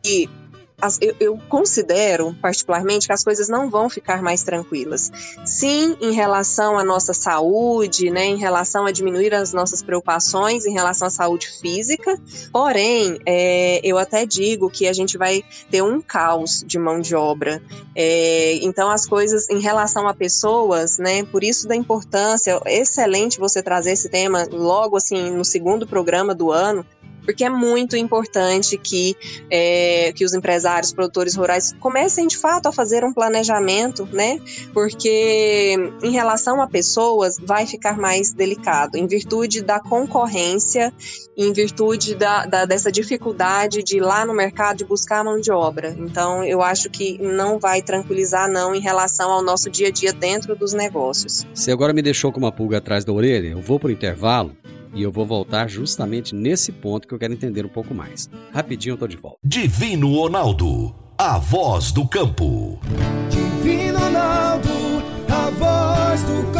as, 0.81 0.99
eu, 1.01 1.15
eu, 1.21 1.39
considero, 1.49 2.35
particularmente, 2.41 3.07
que 3.07 3.13
as 3.13 3.25
coisas 3.25 3.49
não 3.49 3.71
vão 3.71 3.89
ficar 3.89 4.23
mais 4.23 4.43
tranquilas. 4.43 5.11
Sim, 5.45 5.97
em 6.01 6.13
relação 6.13 6.79
à 6.79 6.85
nossa 6.85 7.13
saúde, 7.13 8.11
né, 8.11 8.27
em 8.27 8.37
relação 8.37 8.87
a 8.87 8.91
diminuir 8.91 9.35
as 9.35 9.53
nossas 9.53 9.83
preocupações 9.83 10.67
em 10.67 10.73
relação 10.73 11.09
à 11.09 11.11
saúde 11.11 11.49
física, 11.61 12.19
porém, 12.53 13.19
é, 13.27 13.81
eu 13.85 13.99
até 13.99 14.25
digo 14.27 14.71
que 14.71 14.87
a 14.87 14.93
gente 14.93 15.19
vai 15.19 15.43
ter 15.71 15.83
um 15.83 16.01
caos 16.01 16.65
de 16.67 16.79
mão 16.79 17.01
de 17.01 17.15
obra. 17.15 17.63
É, 17.95 18.55
então, 18.63 18.91
as 18.91 19.07
coisas 19.07 19.49
em 19.51 19.61
relação 19.61 20.09
a 20.09 20.15
pessoas, 20.15 20.99
né, 20.99 21.25
por 21.25 21.45
isso 21.45 21.69
da 21.69 21.77
importância, 21.77 22.61
excelente 22.67 23.39
você 23.39 23.63
trazer 23.63 23.93
esse 23.93 24.09
tema 24.09 24.47
logo 24.51 24.97
assim 24.97 25.31
no 25.31 25.45
segundo 25.45 25.87
programa 25.87 26.35
do 26.35 26.51
ano, 26.51 26.85
porque 27.25 27.45
é 27.45 27.51
muito 27.51 27.97
importante 27.97 28.77
que, 28.77 29.17
é, 29.51 30.13
que 30.15 30.25
os 30.25 30.35
empresários, 30.35 30.93
produtores 30.93 31.35
rurais 31.35 31.75
comecem 31.81 32.27
de 32.27 32.37
fato 32.37 32.69
a 32.69 32.73
fazer 32.73 33.05
um 33.05 33.13
planejamento, 33.13 34.09
né? 34.13 34.41
Porque 34.73 35.77
em 36.03 36.11
relação 36.11 36.61
a 36.61 36.67
pessoas 36.67 37.37
vai 37.41 37.67
ficar 37.67 37.99
mais 37.99 38.33
delicado, 38.33 38.97
em 38.97 39.07
virtude 39.07 39.63
da 39.63 39.81
concorrência, 39.81 40.93
em 41.37 41.53
virtude 41.53 42.15
da, 42.15 42.47
da 42.47 42.65
dessa 42.65 42.93
dificuldade 42.93 43.83
de 43.83 43.97
ir 43.97 44.01
lá 44.01 44.25
no 44.25 44.35
mercado 44.35 44.79
de 44.79 44.85
buscar 44.85 45.25
mão 45.25 45.41
de 45.41 45.51
obra. 45.51 45.95
Então, 45.99 46.45
eu 46.45 46.63
acho 46.63 46.91
que 46.91 47.19
não 47.19 47.59
vai 47.59 47.83
tranquilizar, 47.83 48.51
não, 48.51 48.75
em 48.75 48.81
relação 48.81 49.31
ao 49.31 49.43
nosso 49.43 49.71
dia 49.71 49.89
a 49.89 49.91
dia 49.91 50.13
dentro 50.13 50.55
dos 50.55 50.73
negócios. 50.73 51.47
Você 51.55 51.73
agora 51.73 51.93
me 51.93 52.03
deixou 52.03 52.33
com 52.33 52.39
uma 52.39 52.53
pulga 52.53 52.79
atrás 52.79 53.05
da 53.05 53.13
orelha, 53.13 53.49
eu 53.49 53.61
vou 53.61 53.79
para 53.79 53.89
o 53.89 53.91
intervalo 53.91 54.55
e 54.95 55.03
eu 55.03 55.11
vou 55.11 55.27
voltar 55.27 55.69
justamente 55.69 56.35
nesse 56.35 56.73
ponto 56.73 57.07
que 57.07 57.15
eu 57.15 57.19
quero 57.19 57.33
entender 57.33 57.65
um 57.65 57.69
pouco 57.69 57.95
mais. 57.95 58.29
Rapidinho 58.53 58.95
eu 58.95 58.99
tô 58.99 59.07
de 59.07 59.17
volta. 59.17 59.39
Divino 59.45 60.15
Ronaldo, 60.15 60.95
a 61.17 61.39
voz 61.39 61.93
do 61.93 62.07
campo. 62.07 62.79
Divino 63.31 63.99
Ronaldo, 63.99 64.69
a 65.29 65.51
voz 65.51 66.23
do 66.23 66.53
campo. 66.53 66.60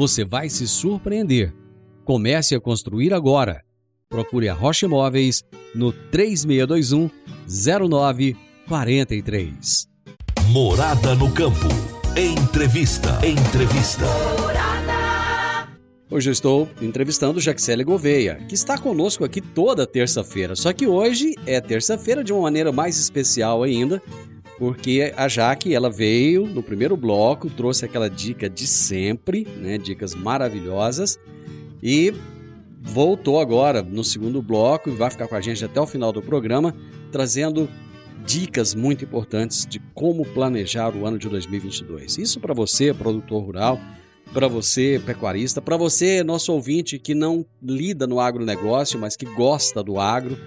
você 0.00 0.24
vai 0.24 0.48
se 0.48 0.66
surpreender. 0.66 1.54
Comece 2.06 2.54
a 2.54 2.60
construir 2.60 3.12
agora 3.12 3.62
procure 4.08 4.48
a 4.48 4.54
Rocha 4.54 4.86
Imóveis 4.86 5.44
no 5.72 5.92
3621 5.92 7.08
0943. 7.46 9.86
Morada 10.48 11.14
no 11.14 11.30
campo. 11.30 11.68
Entrevista. 12.16 13.20
Entrevista. 13.24 14.06
Hoje 16.10 16.28
eu 16.28 16.32
estou 16.32 16.68
entrevistando 16.82 17.38
Jaxele 17.38 17.84
Gouveia, 17.84 18.44
que 18.48 18.56
está 18.56 18.76
conosco 18.76 19.24
aqui 19.24 19.40
toda 19.40 19.86
terça-feira. 19.86 20.56
Só 20.56 20.72
que 20.72 20.88
hoje 20.88 21.36
é 21.46 21.60
terça-feira 21.60 22.24
de 22.24 22.32
uma 22.32 22.42
maneira 22.42 22.72
mais 22.72 22.98
especial 22.98 23.62
ainda, 23.62 24.02
porque 24.60 25.10
a 25.16 25.26
Jaque 25.26 25.74
ela 25.74 25.88
veio 25.88 26.46
no 26.46 26.62
primeiro 26.62 26.94
bloco, 26.94 27.48
trouxe 27.48 27.86
aquela 27.86 28.10
dica 28.10 28.46
de 28.46 28.66
sempre, 28.66 29.48
né, 29.56 29.78
dicas 29.78 30.14
maravilhosas. 30.14 31.18
E 31.82 32.12
voltou 32.78 33.40
agora 33.40 33.82
no 33.82 34.04
segundo 34.04 34.42
bloco 34.42 34.90
e 34.90 34.94
vai 34.94 35.08
ficar 35.10 35.28
com 35.28 35.34
a 35.34 35.40
gente 35.40 35.64
até 35.64 35.80
o 35.80 35.86
final 35.86 36.12
do 36.12 36.20
programa, 36.20 36.76
trazendo 37.10 37.70
dicas 38.26 38.74
muito 38.74 39.02
importantes 39.02 39.64
de 39.64 39.80
como 39.94 40.26
planejar 40.26 40.94
o 40.94 41.06
ano 41.06 41.18
de 41.18 41.26
2022. 41.30 42.18
Isso 42.18 42.38
para 42.38 42.52
você, 42.52 42.92
produtor 42.92 43.42
rural, 43.42 43.80
para 44.30 44.46
você, 44.46 45.00
pecuarista, 45.06 45.62
para 45.62 45.78
você, 45.78 46.22
nosso 46.22 46.52
ouvinte 46.52 46.98
que 46.98 47.14
não 47.14 47.46
lida 47.62 48.06
no 48.06 48.20
agronegócio, 48.20 49.00
mas 49.00 49.16
que 49.16 49.24
gosta 49.24 49.82
do 49.82 49.98
agro, 49.98 50.38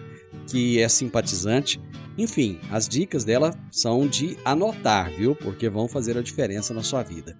que 0.48 0.80
é 0.80 0.88
simpatizante. 0.88 1.82
Enfim, 2.18 2.60
as 2.72 2.88
dicas 2.88 3.24
dela 3.24 3.56
são 3.72 4.08
de 4.08 4.38
anotar, 4.46 5.12
viu? 5.12 5.36
Porque 5.36 5.68
vão 5.70 5.88
fazer 5.88 6.18
a 6.18 6.22
diferença 6.22 6.74
na 6.74 6.84
sua 6.84 7.02
vida. 7.02 7.36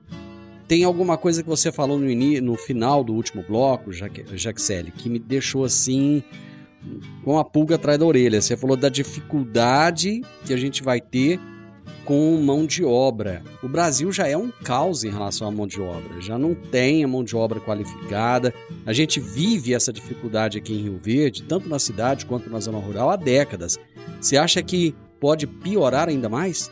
Tem 0.68 0.84
alguma 0.84 1.18
coisa 1.18 1.44
que 1.44 1.50
você 1.50 1.72
falou 1.72 2.00
no, 2.00 2.42
no 2.42 2.56
final 2.56 3.04
do 3.04 3.14
último 3.14 3.44
bloco, 3.44 3.92
Jaxele, 3.92 4.92
que 4.92 5.10
me 5.10 5.20
deixou 5.20 5.64
assim 5.64 6.24
com 7.24 7.38
a 7.38 7.46
pulga 7.46 7.76
atrás 7.76 8.00
da 8.00 8.06
orelha. 8.06 8.42
Você 8.42 8.58
falou 8.58 8.76
da 8.76 8.90
dificuldade 8.90 10.22
que 10.46 10.54
a 10.54 10.58
gente 10.58 10.82
vai 10.82 11.00
ter 11.00 11.40
com 12.06 12.38
mão 12.38 12.66
de 12.66 12.84
obra. 12.84 13.42
O 13.62 13.68
Brasil 13.68 14.12
já 14.12 14.28
é 14.28 14.38
um 14.38 14.52
caos 14.52 15.04
em 15.04 15.10
relação 15.10 15.48
à 15.48 15.52
mão 15.52 15.66
de 15.66 15.82
obra, 15.82 16.22
já 16.22 16.38
não 16.38 16.54
tem 16.54 17.04
a 17.04 17.08
mão 17.08 17.24
de 17.24 17.36
obra 17.36 17.60
qualificada. 17.60 18.54
A 18.86 18.94
gente 18.94 19.20
vive 19.20 19.74
essa 19.74 19.94
dificuldade 19.94 20.58
aqui 20.58 20.74
em 20.74 20.84
Rio 20.84 21.00
Verde, 21.02 21.44
tanto 21.44 21.70
na 21.70 21.80
cidade 21.80 22.26
quanto 22.26 22.50
na 22.50 22.60
zona 22.60 22.80
rural, 22.80 23.10
há 23.10 23.16
décadas. 23.16 23.78
Você 24.20 24.38
acha 24.38 24.62
que 24.62 24.96
pode 25.20 25.48
piorar 25.48 26.10
ainda 26.10 26.28
mais? 26.28 26.70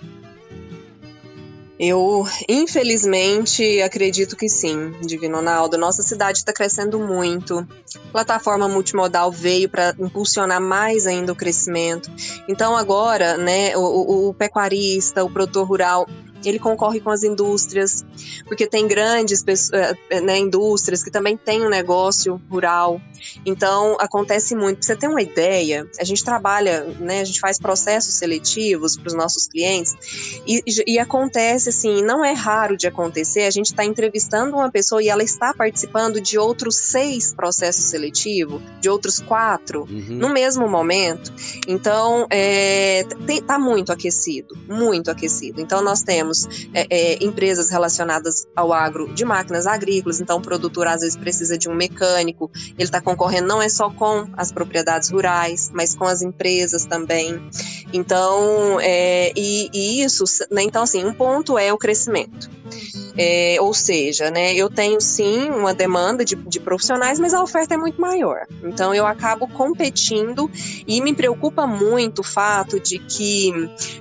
Eu, 1.83 2.27
infelizmente, 2.47 3.81
acredito 3.81 4.37
que 4.37 4.47
sim, 4.47 4.91
Divino 5.01 5.37
Ronaldo. 5.37 5.79
Nossa 5.79 6.03
cidade 6.03 6.37
está 6.37 6.53
crescendo 6.53 6.99
muito. 6.99 7.67
Plataforma 8.11 8.69
multimodal 8.69 9.31
veio 9.31 9.67
para 9.67 9.95
impulsionar 9.97 10.61
mais 10.61 11.07
ainda 11.07 11.33
o 11.33 11.35
crescimento. 11.35 12.11
Então, 12.47 12.77
agora, 12.77 13.35
né, 13.35 13.75
o, 13.75 13.79
o, 13.81 14.29
o 14.29 14.33
pecuarista, 14.35 15.23
o 15.23 15.29
produtor 15.31 15.67
rural, 15.67 16.07
ele 16.49 16.59
concorre 16.59 16.99
com 16.99 17.09
as 17.09 17.23
indústrias, 17.23 18.05
porque 18.45 18.67
tem 18.67 18.87
grandes 18.87 19.43
eh, 19.73 20.21
né, 20.21 20.37
indústrias 20.37 21.03
que 21.03 21.11
também 21.11 21.37
têm 21.37 21.65
um 21.65 21.69
negócio 21.69 22.41
rural. 22.49 23.01
Então, 23.45 23.97
acontece 23.99 24.55
muito. 24.55 24.77
Pra 24.77 24.85
você 24.85 24.95
ter 24.95 25.07
uma 25.07 25.21
ideia, 25.21 25.87
a 25.99 26.03
gente 26.03 26.23
trabalha, 26.23 26.83
né, 26.99 27.21
a 27.21 27.23
gente 27.23 27.39
faz 27.39 27.59
processos 27.59 28.15
seletivos 28.15 28.97
para 28.97 29.07
os 29.07 29.13
nossos 29.13 29.47
clientes 29.47 29.95
e, 30.45 30.63
e, 30.87 30.99
acontece 30.99 31.69
assim, 31.69 32.03
não 32.03 32.23
é 32.23 32.33
raro 32.33 32.75
de 32.75 32.87
acontecer, 32.87 33.41
a 33.41 33.51
gente 33.51 33.67
está 33.67 33.85
entrevistando 33.85 34.55
uma 34.55 34.71
pessoa 34.71 35.01
e 35.03 35.09
ela 35.09 35.23
está 35.23 35.53
participando 35.53 36.19
de 36.19 36.37
outros 36.37 36.75
seis 36.75 37.33
processos 37.33 37.85
seletivos, 37.85 38.61
de 38.79 38.89
outros 38.89 39.19
quatro, 39.19 39.81
uhum. 39.81 40.05
no 40.09 40.29
mesmo 40.29 40.67
momento. 40.67 41.31
Então, 41.67 42.25
é, 42.29 43.03
tem, 43.25 43.41
tá 43.41 43.59
muito 43.59 43.91
aquecido, 43.91 44.57
muito 44.67 45.11
aquecido. 45.11 45.61
Então, 45.61 45.81
nós 45.81 46.01
temos 46.01 46.30
temos 46.31 46.69
é, 46.73 46.87
é, 46.89 47.23
empresas 47.23 47.69
relacionadas 47.69 48.47
ao 48.55 48.71
agro 48.71 49.13
de 49.13 49.25
máquinas 49.25 49.67
agrícolas, 49.67 50.21
então 50.21 50.37
o 50.37 50.41
produtor 50.41 50.87
às 50.87 51.01
vezes 51.01 51.17
precisa 51.17 51.57
de 51.57 51.69
um 51.69 51.75
mecânico, 51.75 52.49
ele 52.53 52.83
está 52.83 53.01
concorrendo 53.01 53.47
não 53.47 53.61
é 53.61 53.67
só 53.67 53.89
com 53.89 54.27
as 54.37 54.51
propriedades 54.51 55.09
rurais, 55.09 55.71
mas 55.73 55.93
com 55.93 56.05
as 56.05 56.21
empresas 56.21 56.85
também. 56.85 57.41
Então, 57.91 58.79
é, 58.79 59.33
e, 59.35 59.69
e 59.73 60.03
isso, 60.03 60.23
né, 60.49 60.63
então 60.63 60.83
assim, 60.83 61.03
um 61.03 61.13
ponto 61.13 61.57
é 61.57 61.73
o 61.73 61.77
crescimento. 61.77 62.49
É, 63.17 63.57
ou 63.59 63.73
seja, 63.73 64.31
né, 64.31 64.53
eu 64.53 64.69
tenho 64.69 65.01
sim 65.01 65.49
uma 65.49 65.73
demanda 65.73 66.23
de, 66.23 66.35
de, 66.35 66.59
profissionais, 66.59 67.19
mas 67.19 67.33
a 67.33 67.41
oferta 67.41 67.73
é 67.73 67.77
muito 67.77 67.99
maior. 67.99 68.45
Então 68.63 68.93
eu 68.93 69.05
acabo 69.05 69.47
competindo 69.47 70.49
e 70.87 71.01
me 71.01 71.13
preocupa 71.13 71.67
muito 71.67 72.19
o 72.19 72.23
fato 72.23 72.79
de 72.79 72.99
que 72.99 73.51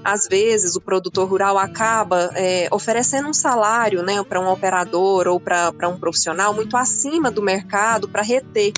às 0.05 0.27
vezes 0.29 0.77
o 0.77 0.81
produtor 0.81 1.29
rural 1.29 1.59
acaba 1.59 2.31
é, 2.35 2.69
oferecendo 2.71 3.29
um 3.29 3.35
salário 3.35 4.03
né, 4.03 4.23
para 4.23 4.41
um 4.41 4.49
operador 4.49 5.27
ou 5.29 5.41
para 5.41 5.89
um 5.89 5.99
profissional 5.99 6.55
muito 6.55 6.77
acima 6.77 7.31
do 7.31 7.43
mercado 7.43 8.09
para 8.09 8.23
reter 8.23 8.73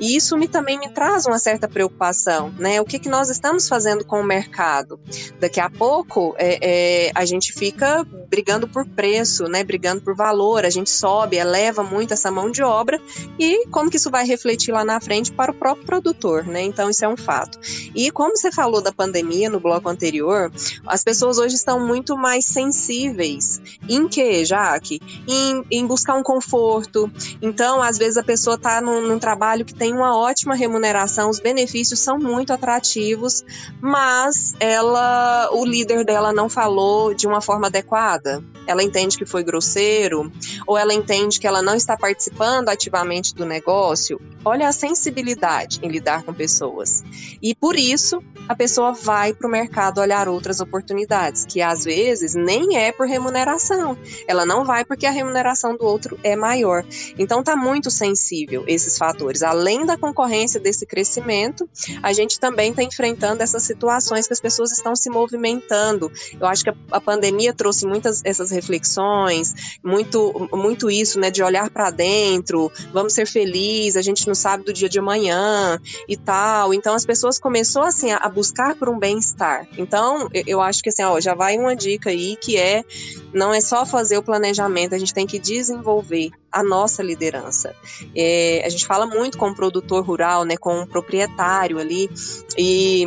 e 0.00 0.16
isso 0.16 0.36
me, 0.36 0.48
também 0.48 0.78
me 0.78 0.88
traz 0.88 1.26
uma 1.26 1.38
certa 1.38 1.68
preocupação, 1.68 2.52
né? 2.58 2.80
O 2.80 2.84
que, 2.84 2.98
que 2.98 3.08
nós 3.08 3.30
estamos 3.30 3.68
fazendo 3.68 4.04
com 4.04 4.20
o 4.20 4.24
mercado? 4.24 5.00
Daqui 5.40 5.60
a 5.60 5.70
pouco 5.70 6.34
é, 6.38 6.58
é, 7.06 7.12
a 7.14 7.24
gente 7.24 7.52
fica 7.52 8.04
brigando 8.28 8.68
por 8.68 8.86
preço, 8.86 9.44
né? 9.44 9.64
Brigando 9.64 10.02
por 10.02 10.14
valor, 10.14 10.64
a 10.64 10.70
gente 10.70 10.90
sobe, 10.90 11.36
eleva 11.36 11.82
muito 11.82 12.12
essa 12.12 12.30
mão 12.30 12.50
de 12.50 12.62
obra 12.62 13.00
e 13.38 13.66
como 13.68 13.90
que 13.90 13.96
isso 13.96 14.10
vai 14.10 14.26
refletir 14.26 14.72
lá 14.72 14.84
na 14.84 15.00
frente 15.00 15.32
para 15.32 15.50
o 15.50 15.54
próprio 15.54 15.86
produtor, 15.86 16.46
né? 16.46 16.62
Então 16.62 16.90
isso 16.90 17.04
é 17.04 17.08
um 17.08 17.16
fato. 17.16 17.58
E 17.94 18.10
como 18.10 18.36
você 18.36 18.52
falou 18.52 18.80
da 18.80 18.92
pandemia 18.92 19.48
no 19.48 19.60
bloco 19.60 19.88
anterior, 19.88 20.50
as 20.86 21.02
pessoas 21.02 21.38
hoje 21.38 21.54
estão 21.54 21.84
muito 21.84 22.16
mais 22.16 22.44
sensíveis 22.44 23.60
em 23.88 24.08
que, 24.08 24.44
Jaque? 24.44 25.00
Em, 25.26 25.64
em 25.70 25.86
buscar 25.86 26.14
um 26.14 26.22
conforto. 26.22 27.10
Então, 27.40 27.82
às 27.82 27.96
vezes 27.96 28.16
a 28.16 28.22
pessoa 28.22 28.56
está 28.56 28.80
num, 28.80 29.02
num 29.02 29.18
trabalho 29.18 29.64
que 29.64 29.74
tem 29.74 29.85
tem 29.86 29.94
uma 29.94 30.18
ótima 30.18 30.56
remuneração, 30.56 31.30
os 31.30 31.38
benefícios 31.38 32.00
são 32.00 32.18
muito 32.18 32.52
atrativos, 32.52 33.44
mas 33.80 34.52
ela, 34.58 35.48
o 35.52 35.64
líder 35.64 36.04
dela 36.04 36.32
não 36.32 36.48
falou 36.48 37.14
de 37.14 37.24
uma 37.24 37.40
forma 37.40 37.68
adequada. 37.68 38.42
Ela 38.66 38.82
entende 38.82 39.16
que 39.16 39.24
foi 39.24 39.44
grosseiro, 39.44 40.32
ou 40.66 40.76
ela 40.76 40.92
entende 40.92 41.38
que 41.38 41.46
ela 41.46 41.62
não 41.62 41.76
está 41.76 41.96
participando 41.96 42.68
ativamente 42.68 43.32
do 43.32 43.46
negócio. 43.46 44.20
Olha 44.44 44.66
a 44.66 44.72
sensibilidade 44.72 45.78
em 45.82 45.88
lidar 45.88 46.24
com 46.24 46.34
pessoas. 46.34 47.04
E 47.40 47.54
por 47.54 47.76
isso, 47.76 48.20
a 48.48 48.54
pessoa 48.54 48.92
vai 48.92 49.34
para 49.34 49.46
o 49.46 49.50
mercado 49.50 50.00
olhar 50.00 50.28
outras 50.28 50.60
oportunidades, 50.60 51.44
que 51.44 51.60
às 51.60 51.84
vezes 51.84 52.34
nem 52.34 52.76
é 52.76 52.92
por 52.92 53.06
remuneração. 53.06 53.98
Ela 54.26 54.46
não 54.46 54.64
vai 54.64 54.84
porque 54.84 55.06
a 55.06 55.10
remuneração 55.10 55.76
do 55.76 55.84
outro 55.84 56.18
é 56.22 56.36
maior. 56.36 56.84
Então 57.18 57.42
tá 57.42 57.56
muito 57.56 57.90
sensível 57.90 58.64
esses 58.66 58.96
fatores. 58.96 59.42
Além 59.42 59.75
da 59.84 59.96
concorrência 59.96 60.60
desse 60.60 60.86
crescimento, 60.86 61.68
a 62.02 62.12
gente 62.12 62.38
também 62.38 62.70
está 62.70 62.82
enfrentando 62.82 63.42
essas 63.42 63.64
situações 63.64 64.26
que 64.26 64.32
as 64.32 64.40
pessoas 64.40 64.72
estão 64.72 64.94
se 64.94 65.10
movimentando. 65.10 66.10
Eu 66.40 66.46
acho 66.46 66.64
que 66.64 66.70
a, 66.90 67.00
pandemia 67.00 67.52
trouxe 67.52 67.86
muitas 67.86 68.22
essas 68.24 68.50
reflexões, 68.50 69.76
muito 69.82 70.48
muito 70.52 70.90
isso, 70.90 71.18
né, 71.18 71.30
de 71.30 71.42
olhar 71.42 71.70
para 71.70 71.90
dentro, 71.90 72.70
vamos 72.92 73.12
ser 73.12 73.26
felizes, 73.26 73.96
a 73.96 74.02
gente 74.02 74.26
não 74.26 74.34
sabe 74.34 74.64
do 74.64 74.72
dia 74.72 74.88
de 74.88 74.98
amanhã 74.98 75.80
e 76.08 76.16
tal. 76.16 76.72
Então 76.72 76.94
as 76.94 77.04
pessoas 77.04 77.38
começou 77.38 77.82
assim 77.82 78.12
a 78.12 78.28
buscar 78.28 78.74
por 78.76 78.88
um 78.88 78.98
bem-estar. 78.98 79.66
Então 79.76 80.28
eu 80.46 80.60
acho 80.60 80.82
que 80.82 80.88
assim, 80.88 81.02
ó, 81.02 81.20
já 81.20 81.34
vai 81.34 81.58
uma 81.58 81.74
dica 81.74 82.10
aí 82.10 82.36
que 82.36 82.56
é 82.56 82.84
não 83.32 83.52
é 83.52 83.60
só 83.60 83.84
fazer 83.84 84.16
o 84.16 84.22
planejamento, 84.22 84.94
a 84.94 84.98
gente 84.98 85.12
tem 85.12 85.26
que 85.26 85.38
desenvolver 85.38 86.30
a 86.50 86.62
nossa 86.62 87.02
liderança. 87.02 87.74
É, 88.14 88.62
a 88.64 88.68
gente 88.70 88.86
fala 88.86 89.06
muito 89.06 89.36
com 89.36 89.50
o 89.50 89.54
produtor 89.66 90.04
rural, 90.04 90.44
né, 90.44 90.56
com 90.56 90.82
o 90.82 90.86
proprietário 90.86 91.78
ali, 91.78 92.08
e 92.56 93.04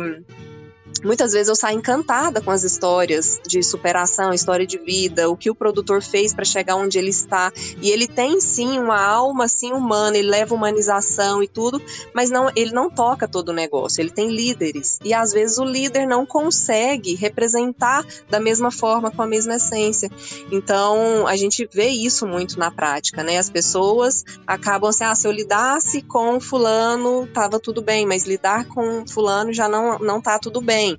Muitas 1.02 1.32
vezes 1.32 1.48
eu 1.48 1.56
saio 1.56 1.78
encantada 1.78 2.40
com 2.40 2.50
as 2.50 2.62
histórias 2.62 3.40
de 3.46 3.62
superação, 3.62 4.32
história 4.32 4.66
de 4.66 4.78
vida, 4.78 5.28
o 5.30 5.36
que 5.36 5.50
o 5.50 5.54
produtor 5.54 6.02
fez 6.02 6.34
para 6.34 6.44
chegar 6.44 6.76
onde 6.76 6.98
ele 6.98 7.10
está. 7.10 7.52
E 7.80 7.90
ele 7.90 8.06
tem 8.06 8.40
sim 8.40 8.78
uma 8.78 9.00
alma 9.00 9.44
assim 9.44 9.72
humana, 9.72 10.16
ele 10.16 10.28
leva 10.28 10.54
humanização 10.54 11.42
e 11.42 11.48
tudo, 11.48 11.80
mas 12.14 12.30
não, 12.30 12.50
ele 12.54 12.72
não 12.72 12.90
toca 12.90 13.26
todo 13.26 13.48
o 13.48 13.54
negócio. 13.54 14.00
Ele 14.00 14.10
tem 14.10 14.30
líderes 14.30 14.98
e 15.04 15.14
às 15.14 15.32
vezes 15.32 15.58
o 15.58 15.64
líder 15.64 16.06
não 16.06 16.26
consegue 16.26 17.14
representar 17.14 18.04
da 18.28 18.38
mesma 18.38 18.70
forma 18.70 19.10
com 19.10 19.22
a 19.22 19.26
mesma 19.26 19.56
essência. 19.56 20.10
Então, 20.50 21.26
a 21.26 21.36
gente 21.36 21.68
vê 21.72 21.88
isso 21.88 22.26
muito 22.26 22.58
na 22.58 22.70
prática, 22.70 23.22
né? 23.22 23.38
As 23.38 23.50
pessoas 23.50 24.24
acabam 24.46 24.90
assim, 24.90 25.04
ah, 25.04 25.14
se 25.14 25.26
eu 25.26 25.32
lidasse 25.32 26.02
com 26.02 26.40
fulano, 26.40 27.26
tava 27.28 27.58
tudo 27.58 27.80
bem, 27.80 28.06
mas 28.06 28.24
lidar 28.24 28.66
com 28.66 29.06
fulano 29.06 29.52
já 29.52 29.68
não 29.68 29.98
não 29.98 30.20
tá 30.20 30.38
tudo 30.38 30.60
bem. 30.60 30.89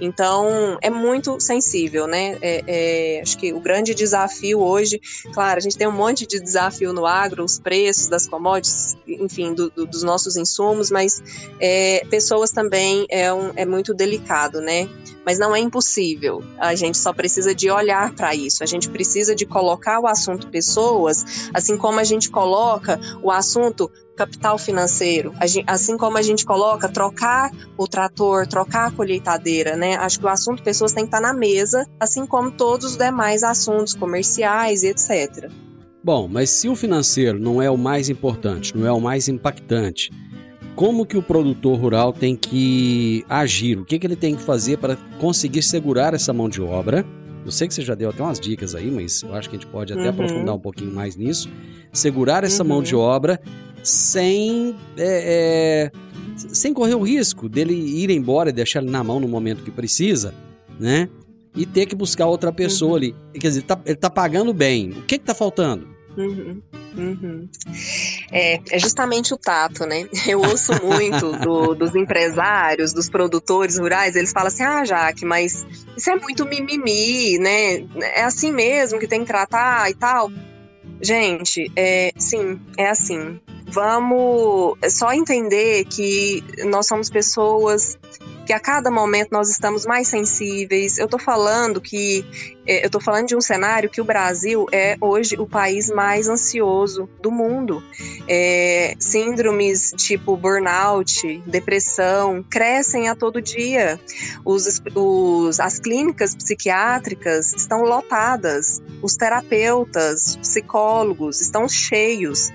Então, 0.00 0.78
é 0.80 0.90
muito 0.90 1.38
sensível, 1.40 2.06
né? 2.06 2.38
É, 2.40 2.64
é, 2.66 3.20
acho 3.20 3.36
que 3.38 3.52
o 3.52 3.60
grande 3.60 3.94
desafio 3.94 4.60
hoje, 4.60 5.00
claro, 5.32 5.58
a 5.58 5.60
gente 5.60 5.76
tem 5.76 5.86
um 5.86 5.92
monte 5.92 6.26
de 6.26 6.40
desafio 6.40 6.92
no 6.92 7.06
agro, 7.06 7.44
os 7.44 7.58
preços 7.58 8.08
das 8.08 8.26
commodities, 8.26 8.96
enfim, 9.06 9.54
do, 9.54 9.70
do, 9.70 9.86
dos 9.86 10.02
nossos 10.02 10.36
insumos, 10.36 10.90
mas 10.90 11.22
é, 11.60 12.02
pessoas 12.10 12.50
também 12.50 13.06
é, 13.10 13.32
um, 13.32 13.52
é 13.56 13.64
muito 13.64 13.94
delicado, 13.94 14.60
né? 14.60 14.88
mas 15.26 15.40
não 15.40 15.56
é 15.56 15.58
impossível. 15.58 16.40
A 16.56 16.76
gente 16.76 16.96
só 16.96 17.12
precisa 17.12 17.52
de 17.52 17.68
olhar 17.68 18.14
para 18.14 18.32
isso. 18.32 18.62
A 18.62 18.66
gente 18.66 18.88
precisa 18.88 19.34
de 19.34 19.44
colocar 19.44 19.98
o 19.98 20.06
assunto 20.06 20.46
pessoas, 20.46 21.50
assim 21.52 21.76
como 21.76 21.98
a 21.98 22.04
gente 22.04 22.30
coloca 22.30 23.00
o 23.20 23.32
assunto 23.32 23.90
capital 24.16 24.58
financeiro, 24.58 25.32
assim 25.66 25.96
como 25.96 26.18
a 26.18 26.22
gente 26.22 26.44
coloca 26.44 26.88
trocar 26.88 27.50
o 27.76 27.86
trator, 27.86 28.46
trocar 28.46 28.88
a 28.88 28.90
colheitadeira, 28.90 29.76
né? 29.76 29.96
Acho 29.96 30.18
que 30.18 30.26
o 30.26 30.28
assunto 30.28 30.62
pessoas 30.62 30.92
tem 30.92 31.04
que 31.04 31.08
estar 31.08 31.20
na 31.20 31.32
mesa, 31.32 31.86
assim 32.00 32.26
como 32.26 32.50
todos 32.50 32.92
os 32.92 32.96
demais 32.96 33.42
assuntos 33.42 33.94
comerciais 33.94 34.82
e 34.82 34.88
etc. 34.88 35.50
Bom, 36.02 36.28
mas 36.28 36.50
se 36.50 36.68
o 36.68 36.76
financeiro 36.76 37.38
não 37.38 37.60
é 37.60 37.70
o 37.70 37.76
mais 37.76 38.08
importante, 38.08 38.76
não 38.76 38.86
é 38.86 38.92
o 38.92 39.00
mais 39.00 39.28
impactante, 39.28 40.10
como 40.76 41.06
que 41.06 41.16
o 41.16 41.22
produtor 41.22 41.78
rural 41.78 42.12
tem 42.12 42.36
que 42.36 43.24
agir? 43.28 43.78
O 43.78 43.84
que, 43.84 43.98
que 43.98 44.06
ele 44.06 44.14
tem 44.14 44.36
que 44.36 44.42
fazer 44.42 44.76
para 44.76 44.96
conseguir 45.18 45.62
segurar 45.62 46.12
essa 46.14 46.32
mão 46.32 46.48
de 46.48 46.60
obra? 46.60 47.04
Eu 47.46 47.50
sei 47.50 47.66
que 47.66 47.74
você 47.74 47.82
já 47.82 47.94
deu 47.94 48.10
até 48.10 48.22
umas 48.22 48.38
dicas 48.38 48.74
aí, 48.74 48.90
mas 48.90 49.22
eu 49.22 49.34
acho 49.34 49.48
que 49.48 49.56
a 49.56 49.58
gente 49.58 49.70
pode 49.70 49.92
até 49.92 50.02
uhum. 50.02 50.08
aprofundar 50.10 50.54
um 50.54 50.60
pouquinho 50.60 50.92
mais 50.92 51.16
nisso. 51.16 51.48
Segurar 51.92 52.44
essa 52.44 52.62
uhum. 52.62 52.68
mão 52.68 52.82
de 52.82 52.94
obra 52.94 53.40
sem, 53.86 54.76
é, 54.98 55.90
é, 55.94 56.36
sem 56.36 56.72
correr 56.72 56.96
o 56.96 57.02
risco 57.02 57.48
dele 57.48 57.72
ir 57.72 58.10
embora 58.10 58.50
e 58.50 58.52
deixar 58.52 58.82
ele 58.82 58.90
na 58.90 59.04
mão 59.04 59.20
no 59.20 59.28
momento 59.28 59.62
que 59.62 59.70
precisa, 59.70 60.34
né? 60.78 61.08
E 61.54 61.64
ter 61.64 61.86
que 61.86 61.94
buscar 61.94 62.26
outra 62.26 62.52
pessoa 62.52 62.90
uhum. 62.90 62.96
ali. 62.96 63.16
Quer 63.34 63.48
dizer, 63.48 63.62
tá, 63.62 63.80
ele 63.86 63.96
tá 63.96 64.10
pagando 64.10 64.52
bem. 64.52 64.90
O 64.90 65.02
que 65.02 65.18
que 65.18 65.24
tá 65.24 65.34
faltando? 65.34 65.88
Uhum, 66.16 66.60
uhum. 66.96 67.48
É, 68.32 68.58
é, 68.70 68.78
justamente 68.78 69.32
o 69.32 69.36
tato, 69.36 69.86
né? 69.86 70.08
Eu 70.26 70.40
ouço 70.40 70.72
muito 70.84 71.30
do, 71.38 71.74
dos 71.74 71.94
empresários, 71.94 72.92
dos 72.92 73.08
produtores 73.08 73.78
rurais, 73.78 74.16
eles 74.16 74.32
falam 74.32 74.48
assim: 74.48 74.64
ah, 74.64 74.84
Jaque, 74.84 75.24
mas 75.24 75.64
isso 75.96 76.10
é 76.10 76.16
muito 76.16 76.44
mimimi, 76.44 77.38
né? 77.38 77.86
É 78.14 78.24
assim 78.24 78.50
mesmo 78.50 78.98
que 78.98 79.06
tem 79.06 79.20
que 79.20 79.26
tratar 79.26 79.88
e 79.90 79.94
tal. 79.94 80.30
Gente, 81.00 81.70
é, 81.76 82.12
sim, 82.16 82.58
é 82.76 82.88
assim 82.88 83.38
vamos 83.66 84.78
só 84.90 85.12
entender 85.12 85.84
que 85.84 86.42
nós 86.64 86.86
somos 86.86 87.10
pessoas 87.10 87.98
que 88.46 88.52
a 88.52 88.60
cada 88.60 88.90
momento 88.90 89.30
nós 89.32 89.50
estamos 89.50 89.84
mais 89.84 90.08
sensíveis. 90.08 90.98
Eu 90.98 91.06
estou 91.06 91.18
falando 91.18 91.80
que 91.80 92.24
é, 92.24 92.55
eu 92.66 92.86
estou 92.86 93.00
falando 93.00 93.28
de 93.28 93.36
um 93.36 93.40
cenário 93.40 93.88
que 93.88 94.00
o 94.00 94.04
Brasil 94.04 94.66
é 94.72 94.96
hoje 95.00 95.36
o 95.38 95.46
país 95.46 95.88
mais 95.90 96.28
ansioso 96.28 97.08
do 97.22 97.30
mundo. 97.30 97.82
É, 98.28 98.94
síndromes 98.98 99.92
tipo 99.96 100.36
burnout, 100.36 101.42
depressão, 101.46 102.44
crescem 102.48 103.08
a 103.08 103.14
todo 103.14 103.40
dia. 103.40 104.00
Os, 104.44 104.82
os, 104.94 105.60
as 105.60 105.78
clínicas 105.78 106.34
psiquiátricas 106.34 107.52
estão 107.52 107.82
lotadas, 107.82 108.82
os 109.02 109.16
terapeutas, 109.16 110.36
psicólogos 110.36 111.40
estão 111.40 111.68
cheios. 111.68 112.50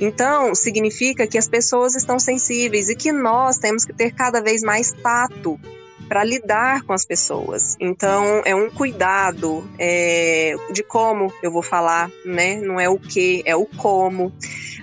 Então, 0.00 0.54
significa 0.54 1.26
que 1.26 1.38
as 1.38 1.48
pessoas 1.48 1.96
estão 1.96 2.18
sensíveis 2.18 2.88
e 2.88 2.94
que 2.94 3.12
nós 3.12 3.58
temos 3.58 3.84
que 3.84 3.92
ter 3.92 4.12
cada 4.12 4.40
vez 4.40 4.62
mais 4.62 4.92
tato 4.92 5.58
para 6.08 6.24
lidar 6.24 6.82
com 6.82 6.92
as 6.92 7.04
pessoas. 7.04 7.76
Então, 7.80 8.42
é 8.44 8.54
um 8.54 8.70
cuidado 8.70 9.68
é, 9.78 10.54
de 10.72 10.82
como 10.82 11.32
eu 11.42 11.50
vou 11.50 11.62
falar, 11.62 12.10
né? 12.24 12.56
Não 12.56 12.78
é 12.78 12.88
o 12.88 12.98
que, 12.98 13.42
é 13.44 13.56
o 13.56 13.66
como. 13.66 14.32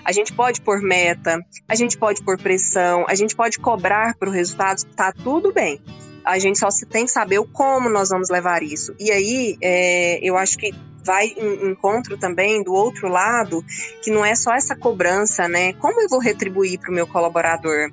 A 0.05 0.11
gente 0.11 0.33
pode 0.33 0.61
pôr 0.61 0.81
meta, 0.81 1.39
a 1.67 1.75
gente 1.75 1.97
pode 1.97 2.23
pôr 2.23 2.37
pressão, 2.37 3.05
a 3.07 3.15
gente 3.15 3.35
pode 3.35 3.57
cobrar 3.59 4.15
para 4.15 4.29
o 4.29 4.31
resultado, 4.31 4.83
tá 4.95 5.11
tudo 5.11 5.53
bem. 5.53 5.81
A 6.25 6.39
gente 6.39 6.59
só 6.59 6.69
tem 6.89 7.05
que 7.05 7.11
saber 7.11 7.39
o 7.39 7.45
como 7.45 7.89
nós 7.89 8.09
vamos 8.09 8.29
levar 8.29 8.63
isso. 8.63 8.93
E 8.99 9.11
aí, 9.11 9.57
é, 9.61 10.19
eu 10.21 10.37
acho 10.37 10.57
que 10.57 10.71
vai 11.03 11.27
em 11.27 11.71
encontro 11.71 12.17
também 12.17 12.63
do 12.63 12.73
outro 12.73 13.07
lado, 13.07 13.63
que 14.01 14.11
não 14.11 14.23
é 14.23 14.35
só 14.35 14.53
essa 14.53 14.75
cobrança, 14.75 15.47
né? 15.47 15.73
Como 15.73 16.01
eu 16.01 16.07
vou 16.09 16.19
retribuir 16.19 16.79
para 16.79 16.91
o 16.91 16.93
meu 16.93 17.05
colaborador? 17.05 17.91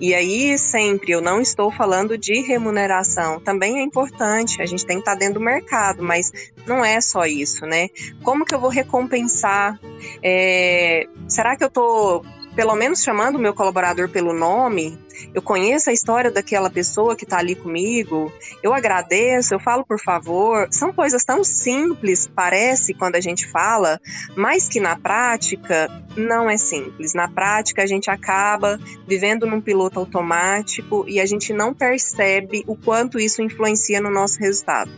E 0.00 0.14
aí, 0.14 0.58
sempre, 0.58 1.12
eu 1.12 1.20
não 1.20 1.40
estou 1.40 1.70
falando 1.70 2.18
de 2.18 2.40
remuneração, 2.40 3.40
também 3.40 3.78
é 3.78 3.82
importante, 3.82 4.60
a 4.60 4.66
gente 4.66 4.84
tem 4.84 4.96
que 4.96 5.02
estar 5.02 5.12
tá 5.12 5.18
dentro 5.18 5.34
do 5.34 5.40
mercado, 5.40 6.02
mas 6.02 6.32
não 6.66 6.84
é 6.84 7.00
só 7.00 7.24
isso, 7.24 7.64
né? 7.64 7.88
Como 8.22 8.44
que 8.44 8.54
eu 8.54 8.60
vou 8.60 8.70
recompensar? 8.70 9.78
É, 10.22 11.06
será 11.28 11.56
que 11.56 11.64
eu 11.64 11.68
estou 11.68 12.24
pelo 12.58 12.74
menos 12.74 13.04
chamando 13.04 13.36
o 13.36 13.38
meu 13.38 13.54
colaborador 13.54 14.08
pelo 14.08 14.32
nome, 14.32 14.98
eu 15.34 15.42
conheço 15.42 15.90
a 15.90 15.92
história 15.92 16.30
daquela 16.30 16.70
pessoa 16.70 17.16
que 17.16 17.24
está 17.24 17.38
ali 17.38 17.54
comigo, 17.54 18.32
eu 18.62 18.72
agradeço, 18.72 19.54
eu 19.54 19.60
falo 19.60 19.84
por 19.84 20.00
favor. 20.00 20.68
São 20.70 20.92
coisas 20.92 21.24
tão 21.24 21.44
simples, 21.44 22.28
parece, 22.34 22.94
quando 22.94 23.16
a 23.16 23.20
gente 23.20 23.46
fala, 23.46 24.00
mas 24.36 24.68
que 24.68 24.80
na 24.80 24.96
prática 24.96 25.88
não 26.16 26.50
é 26.50 26.56
simples. 26.56 27.14
Na 27.14 27.28
prática, 27.28 27.82
a 27.82 27.86
gente 27.86 28.10
acaba 28.10 28.78
vivendo 29.06 29.46
num 29.46 29.60
piloto 29.60 29.98
automático 30.00 31.04
e 31.08 31.20
a 31.20 31.26
gente 31.26 31.52
não 31.52 31.72
percebe 31.72 32.64
o 32.66 32.76
quanto 32.76 33.18
isso 33.18 33.42
influencia 33.42 34.00
no 34.00 34.10
nosso 34.10 34.38
resultado. 34.38 34.90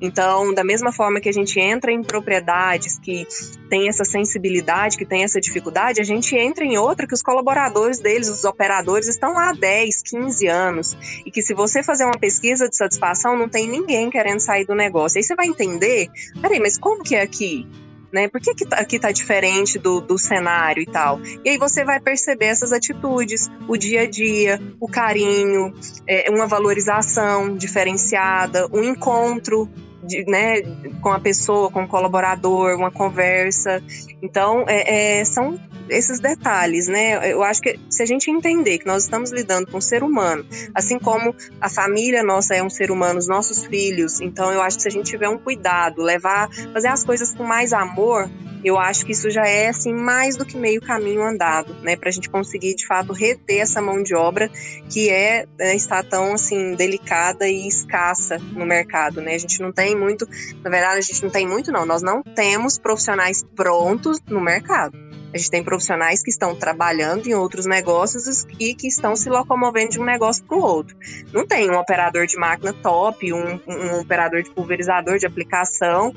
Então, 0.00 0.54
da 0.54 0.64
mesma 0.64 0.92
forma 0.92 1.20
que 1.20 1.28
a 1.28 1.32
gente 1.32 1.58
entra 1.58 1.90
em 1.90 2.02
propriedades 2.02 2.98
que 2.98 3.26
tem 3.68 3.88
essa 3.88 4.04
sensibilidade, 4.04 4.96
que 4.96 5.04
tem 5.04 5.22
essa 5.22 5.40
dificuldade, 5.40 6.00
a 6.00 6.04
gente 6.04 6.36
entra 6.36 6.64
em 6.64 6.76
outra 6.76 7.06
que 7.06 7.14
os 7.14 7.22
colaboradores 7.22 8.00
deles, 8.00 8.28
os 8.28 8.44
operadores, 8.44 9.08
estão 9.08 9.34
lá 9.34 9.52
10, 9.60 10.02
15 10.02 10.46
anos. 10.46 10.96
E 11.24 11.30
que 11.30 11.42
se 11.42 11.54
você 11.54 11.82
fazer 11.82 12.04
uma 12.04 12.18
pesquisa 12.18 12.68
de 12.68 12.76
satisfação, 12.76 13.36
não 13.36 13.48
tem 13.48 13.68
ninguém 13.68 14.10
querendo 14.10 14.40
sair 14.40 14.64
do 14.64 14.74
negócio. 14.74 15.18
Aí 15.18 15.22
você 15.22 15.34
vai 15.34 15.46
entender, 15.46 16.08
peraí, 16.40 16.58
mas 16.58 16.78
como 16.78 17.02
que 17.02 17.14
é 17.14 17.22
aqui? 17.22 17.66
né? 18.12 18.28
Por 18.28 18.40
que, 18.40 18.54
que 18.54 18.66
tá, 18.66 18.76
aqui 18.76 18.98
tá 18.98 19.12
diferente 19.12 19.78
do, 19.78 20.00
do 20.00 20.18
cenário 20.18 20.82
e 20.82 20.86
tal? 20.86 21.20
E 21.44 21.50
aí 21.50 21.58
você 21.58 21.84
vai 21.84 22.00
perceber 22.00 22.46
essas 22.46 22.72
atitudes, 22.72 23.48
o 23.68 23.76
dia 23.76 24.02
a 24.02 24.10
dia, 24.10 24.60
o 24.80 24.88
carinho, 24.88 25.72
é, 26.06 26.30
uma 26.30 26.46
valorização 26.46 27.56
diferenciada, 27.56 28.66
um 28.72 28.82
encontro 28.82 29.68
de, 30.02 30.24
né, 30.26 30.62
com 31.00 31.10
a 31.10 31.20
pessoa, 31.20 31.70
com 31.70 31.84
o 31.84 31.88
colaborador, 31.88 32.76
uma 32.76 32.90
conversa. 32.90 33.82
Então, 34.22 34.64
é, 34.66 35.20
é, 35.20 35.24
são 35.24 35.58
esses 35.90 36.20
detalhes, 36.20 36.86
né? 36.88 37.32
Eu 37.32 37.42
acho 37.42 37.60
que 37.60 37.78
se 37.88 38.02
a 38.02 38.06
gente 38.06 38.30
entender 38.30 38.78
que 38.78 38.86
nós 38.86 39.04
estamos 39.04 39.30
lidando 39.30 39.70
com 39.70 39.78
um 39.78 39.80
ser 39.80 40.02
humano, 40.02 40.44
assim 40.74 40.98
como 40.98 41.34
a 41.60 41.68
família 41.68 42.22
nossa 42.22 42.54
é 42.54 42.62
um 42.62 42.70
ser 42.70 42.90
humano, 42.90 43.18
os 43.18 43.28
nossos 43.28 43.64
filhos, 43.64 44.20
então 44.20 44.52
eu 44.52 44.62
acho 44.62 44.76
que 44.76 44.82
se 44.82 44.88
a 44.88 44.92
gente 44.92 45.10
tiver 45.10 45.28
um 45.28 45.38
cuidado, 45.38 46.02
levar, 46.02 46.48
fazer 46.72 46.88
as 46.88 47.04
coisas 47.04 47.34
com 47.34 47.44
mais 47.44 47.72
amor, 47.72 48.30
eu 48.62 48.78
acho 48.78 49.06
que 49.06 49.12
isso 49.12 49.30
já 49.30 49.46
é 49.46 49.68
assim 49.68 49.92
mais 49.92 50.36
do 50.36 50.44
que 50.44 50.56
meio 50.56 50.80
caminho 50.80 51.22
andado, 51.22 51.74
né, 51.82 51.96
para 51.96 52.08
a 52.08 52.12
gente 52.12 52.28
conseguir 52.28 52.74
de 52.74 52.86
fato 52.86 53.12
reter 53.12 53.60
essa 53.60 53.80
mão 53.80 54.02
de 54.02 54.14
obra 54.14 54.50
que 54.90 55.08
é, 55.08 55.46
é, 55.58 55.74
está 55.74 56.02
tão 56.02 56.34
assim 56.34 56.74
delicada 56.74 57.48
e 57.48 57.66
escassa 57.66 58.38
no 58.38 58.66
mercado, 58.66 59.20
né? 59.20 59.34
A 59.34 59.38
gente 59.38 59.60
não 59.60 59.72
tem 59.72 59.96
muito, 59.96 60.28
na 60.62 60.70
verdade 60.70 60.98
a 60.98 61.02
gente 61.02 61.22
não 61.22 61.30
tem 61.30 61.46
muito 61.46 61.72
não, 61.72 61.86
nós 61.86 62.02
não 62.02 62.22
temos 62.22 62.78
profissionais 62.78 63.42
prontos 63.56 64.20
no 64.28 64.40
mercado. 64.40 65.09
A 65.32 65.38
gente 65.38 65.50
tem 65.50 65.62
profissionais 65.62 66.22
que 66.22 66.30
estão 66.30 66.54
trabalhando 66.54 67.26
em 67.26 67.34
outros 67.34 67.66
negócios 67.66 68.44
e 68.58 68.74
que 68.74 68.88
estão 68.88 69.14
se 69.14 69.28
locomovendo 69.28 69.90
de 69.90 70.00
um 70.00 70.04
negócio 70.04 70.44
para 70.44 70.56
o 70.56 70.60
outro. 70.60 70.96
Não 71.32 71.46
tem 71.46 71.70
um 71.70 71.78
operador 71.78 72.26
de 72.26 72.36
máquina 72.36 72.72
top, 72.72 73.32
um, 73.32 73.60
um 73.66 74.00
operador 74.00 74.42
de 74.42 74.50
pulverizador 74.50 75.18
de 75.18 75.26
aplicação 75.26 76.12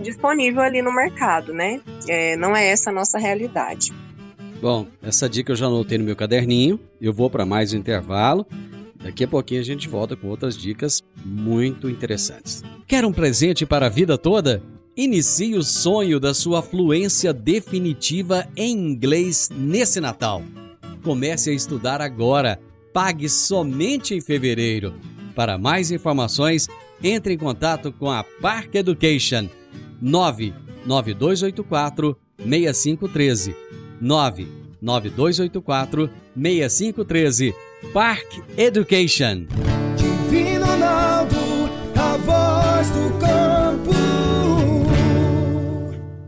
disponível 0.00 0.62
ali 0.62 0.82
no 0.82 0.94
mercado, 0.94 1.52
né? 1.52 1.80
É, 2.08 2.36
não 2.36 2.54
é 2.54 2.68
essa 2.68 2.90
a 2.90 2.92
nossa 2.92 3.18
realidade. 3.18 3.92
Bom, 4.60 4.86
essa 5.02 5.28
dica 5.28 5.52
eu 5.52 5.56
já 5.56 5.66
anotei 5.66 5.98
no 5.98 6.04
meu 6.04 6.16
caderninho. 6.16 6.80
Eu 7.00 7.12
vou 7.12 7.30
para 7.30 7.46
mais 7.46 7.72
um 7.72 7.76
intervalo. 7.76 8.44
Daqui 9.00 9.22
a 9.22 9.28
pouquinho 9.28 9.60
a 9.60 9.64
gente 9.64 9.88
volta 9.88 10.16
com 10.16 10.26
outras 10.26 10.56
dicas 10.56 11.02
muito 11.24 11.88
interessantes. 11.88 12.64
Quer 12.86 13.04
um 13.04 13.12
presente 13.12 13.64
para 13.64 13.86
a 13.86 13.88
vida 13.88 14.18
toda? 14.18 14.60
Inicie 14.98 15.54
o 15.54 15.62
sonho 15.62 16.18
da 16.18 16.34
sua 16.34 16.60
fluência 16.60 17.32
definitiva 17.32 18.44
em 18.56 18.76
inglês 18.76 19.48
nesse 19.54 20.00
Natal. 20.00 20.42
Comece 21.04 21.50
a 21.50 21.52
estudar 21.52 22.00
agora. 22.00 22.58
Pague 22.92 23.28
somente 23.28 24.12
em 24.12 24.20
fevereiro. 24.20 24.92
Para 25.36 25.56
mais 25.56 25.92
informações, 25.92 26.66
entre 27.00 27.34
em 27.34 27.38
contato 27.38 27.92
com 27.92 28.10
a 28.10 28.24
Park 28.24 28.74
Education 28.74 29.48
99284 30.02 32.16
6513. 32.36 33.54
99284 34.00 36.10
6513. 36.34 37.54
Park 37.92 38.40
Education. 38.56 39.46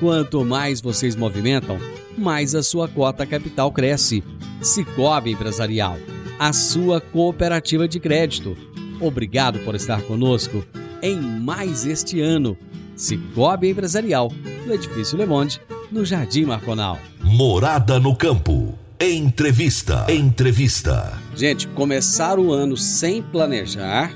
quanto 0.00 0.44
mais 0.44 0.80
vocês 0.80 1.14
movimentam, 1.14 1.78
mais 2.16 2.54
a 2.54 2.62
sua 2.62 2.88
cota 2.88 3.26
capital 3.26 3.70
cresce. 3.70 4.24
Cicobi 4.62 5.32
Empresarial, 5.32 5.96
a 6.38 6.52
sua 6.52 7.00
cooperativa 7.00 7.86
de 7.86 8.00
crédito. 8.00 8.56
Obrigado 9.00 9.58
por 9.60 9.74
estar 9.74 10.02
conosco 10.02 10.64
em 11.02 11.16
mais 11.16 11.86
este 11.86 12.20
ano 12.20 12.56
Cicobi 12.96 13.70
Empresarial, 13.70 14.30
no 14.66 14.74
Edifício 14.74 15.16
Le 15.16 15.24
Monde, 15.24 15.60
no 15.90 16.04
Jardim 16.04 16.44
Marconal. 16.44 16.98
Morada 17.22 17.98
no 17.98 18.14
Campo. 18.14 18.78
Entrevista. 19.00 20.04
Entrevista. 20.10 21.18
Gente, 21.34 21.66
começar 21.68 22.38
o 22.38 22.52
ano 22.52 22.76
sem 22.76 23.22
planejar 23.22 24.12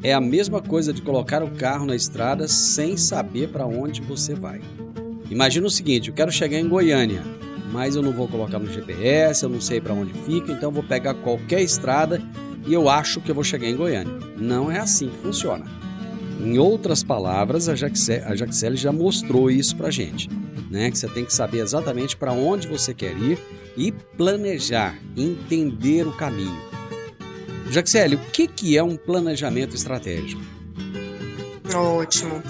é 0.00 0.14
a 0.14 0.20
mesma 0.20 0.62
coisa 0.62 0.92
de 0.92 1.02
colocar 1.02 1.42
o 1.42 1.50
carro 1.50 1.86
na 1.86 1.96
estrada 1.96 2.46
sem 2.46 2.96
saber 2.96 3.48
para 3.48 3.66
onde 3.66 4.00
você 4.00 4.36
vai. 4.36 4.60
Imagina 5.30 5.66
o 5.66 5.70
seguinte: 5.70 6.08
eu 6.08 6.14
quero 6.14 6.32
chegar 6.32 6.58
em 6.58 6.68
Goiânia, 6.68 7.22
mas 7.72 7.96
eu 7.96 8.02
não 8.02 8.12
vou 8.12 8.28
colocar 8.28 8.58
no 8.58 8.72
GPS, 8.72 9.42
eu 9.42 9.48
não 9.48 9.60
sei 9.60 9.80
para 9.80 9.94
onde 9.94 10.12
fica, 10.24 10.52
então 10.52 10.70
vou 10.70 10.82
pegar 10.82 11.14
qualquer 11.14 11.62
estrada 11.62 12.22
e 12.66 12.72
eu 12.72 12.88
acho 12.88 13.20
que 13.20 13.30
eu 13.30 13.34
vou 13.34 13.44
chegar 13.44 13.68
em 13.68 13.76
Goiânia. 13.76 14.12
Não 14.36 14.70
é 14.70 14.78
assim 14.78 15.08
que 15.08 15.18
funciona. 15.18 15.64
Em 16.40 16.58
outras 16.58 17.02
palavras, 17.02 17.68
a 17.68 17.74
Jaxele, 17.74 18.76
já 18.76 18.92
mostrou 18.92 19.50
isso 19.50 19.76
para 19.76 19.90
gente, 19.90 20.28
né? 20.70 20.90
Que 20.90 20.96
você 20.96 21.08
tem 21.08 21.24
que 21.24 21.32
saber 21.32 21.58
exatamente 21.58 22.16
para 22.16 22.32
onde 22.32 22.68
você 22.68 22.94
quer 22.94 23.16
ir 23.16 23.38
e 23.76 23.90
planejar, 23.90 24.98
entender 25.16 26.06
o 26.06 26.12
caminho. 26.12 26.56
Jaxele, 27.70 28.14
o 28.14 28.20
que, 28.32 28.46
que 28.46 28.78
é 28.78 28.82
um 28.82 28.96
planejamento 28.96 29.74
estratégico? 29.74 30.57
Ótimo. 31.74 32.42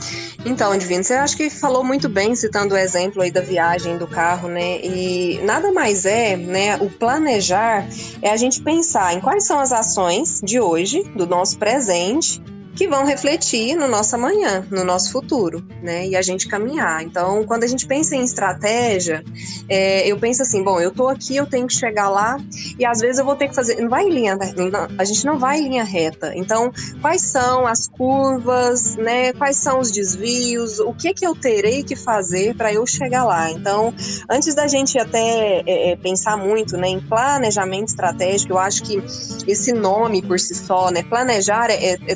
Então, 0.44 0.76
Divino, 0.76 1.02
você 1.02 1.14
acha 1.14 1.36
que 1.36 1.50
falou 1.50 1.82
muito 1.82 2.08
bem 2.08 2.34
citando 2.34 2.74
o 2.74 2.78
exemplo 2.78 3.22
aí 3.22 3.30
da 3.30 3.40
viagem 3.40 3.98
do 3.98 4.06
carro, 4.06 4.48
né? 4.48 4.80
E 4.80 5.40
nada 5.42 5.72
mais 5.72 6.04
é, 6.04 6.36
né? 6.36 6.76
O 6.76 6.88
planejar 6.88 7.86
é 8.22 8.30
a 8.30 8.36
gente 8.36 8.62
pensar 8.62 9.14
em 9.14 9.20
quais 9.20 9.44
são 9.44 9.58
as 9.58 9.72
ações 9.72 10.40
de 10.42 10.60
hoje, 10.60 11.02
do 11.16 11.26
nosso 11.26 11.58
presente, 11.58 12.40
que 12.78 12.86
vão 12.86 13.04
refletir 13.04 13.74
no 13.74 13.88
nosso 13.88 14.14
amanhã, 14.14 14.64
no 14.70 14.84
nosso 14.84 15.10
futuro, 15.10 15.66
né? 15.82 16.06
E 16.06 16.14
a 16.14 16.22
gente 16.22 16.46
caminhar. 16.46 17.02
Então, 17.02 17.42
quando 17.44 17.64
a 17.64 17.66
gente 17.66 17.84
pensa 17.88 18.14
em 18.14 18.22
estratégia, 18.22 19.24
é, 19.68 20.06
eu 20.06 20.16
penso 20.16 20.42
assim, 20.42 20.62
bom, 20.62 20.80
eu 20.80 20.92
tô 20.92 21.08
aqui, 21.08 21.34
eu 21.34 21.44
tenho 21.44 21.66
que 21.66 21.74
chegar 21.74 22.08
lá, 22.08 22.38
e 22.78 22.86
às 22.86 23.00
vezes 23.00 23.18
eu 23.18 23.24
vou 23.24 23.34
ter 23.34 23.48
que 23.48 23.54
fazer. 23.56 23.80
Não 23.80 23.88
vai 23.88 24.04
em 24.04 24.10
linha, 24.10 24.36
não, 24.36 24.88
a 24.96 25.04
gente 25.04 25.26
não 25.26 25.40
vai 25.40 25.58
em 25.58 25.68
linha 25.70 25.82
reta. 25.82 26.32
Então, 26.36 26.70
quais 27.02 27.22
são 27.22 27.66
as 27.66 27.88
curvas, 27.88 28.94
né? 28.94 29.32
Quais 29.32 29.56
são 29.56 29.80
os 29.80 29.90
desvios? 29.90 30.78
O 30.78 30.94
que 30.94 31.12
que 31.12 31.26
eu 31.26 31.34
terei 31.34 31.82
que 31.82 31.96
fazer 31.96 32.54
para 32.54 32.72
eu 32.72 32.86
chegar 32.86 33.24
lá? 33.24 33.50
Então, 33.50 33.92
antes 34.30 34.54
da 34.54 34.68
gente 34.68 34.96
até 35.00 35.64
é, 35.66 35.90
é, 35.90 35.96
pensar 35.96 36.36
muito, 36.36 36.76
né, 36.76 36.86
em 36.86 37.00
planejamento 37.00 37.88
estratégico, 37.88 38.52
eu 38.52 38.58
acho 38.58 38.84
que 38.84 39.02
esse 39.48 39.72
nome 39.72 40.22
por 40.22 40.38
si 40.38 40.54
só, 40.54 40.92
né, 40.92 41.02
planejar 41.02 41.70
é, 41.70 41.94
é, 41.94 41.98
é 42.06 42.14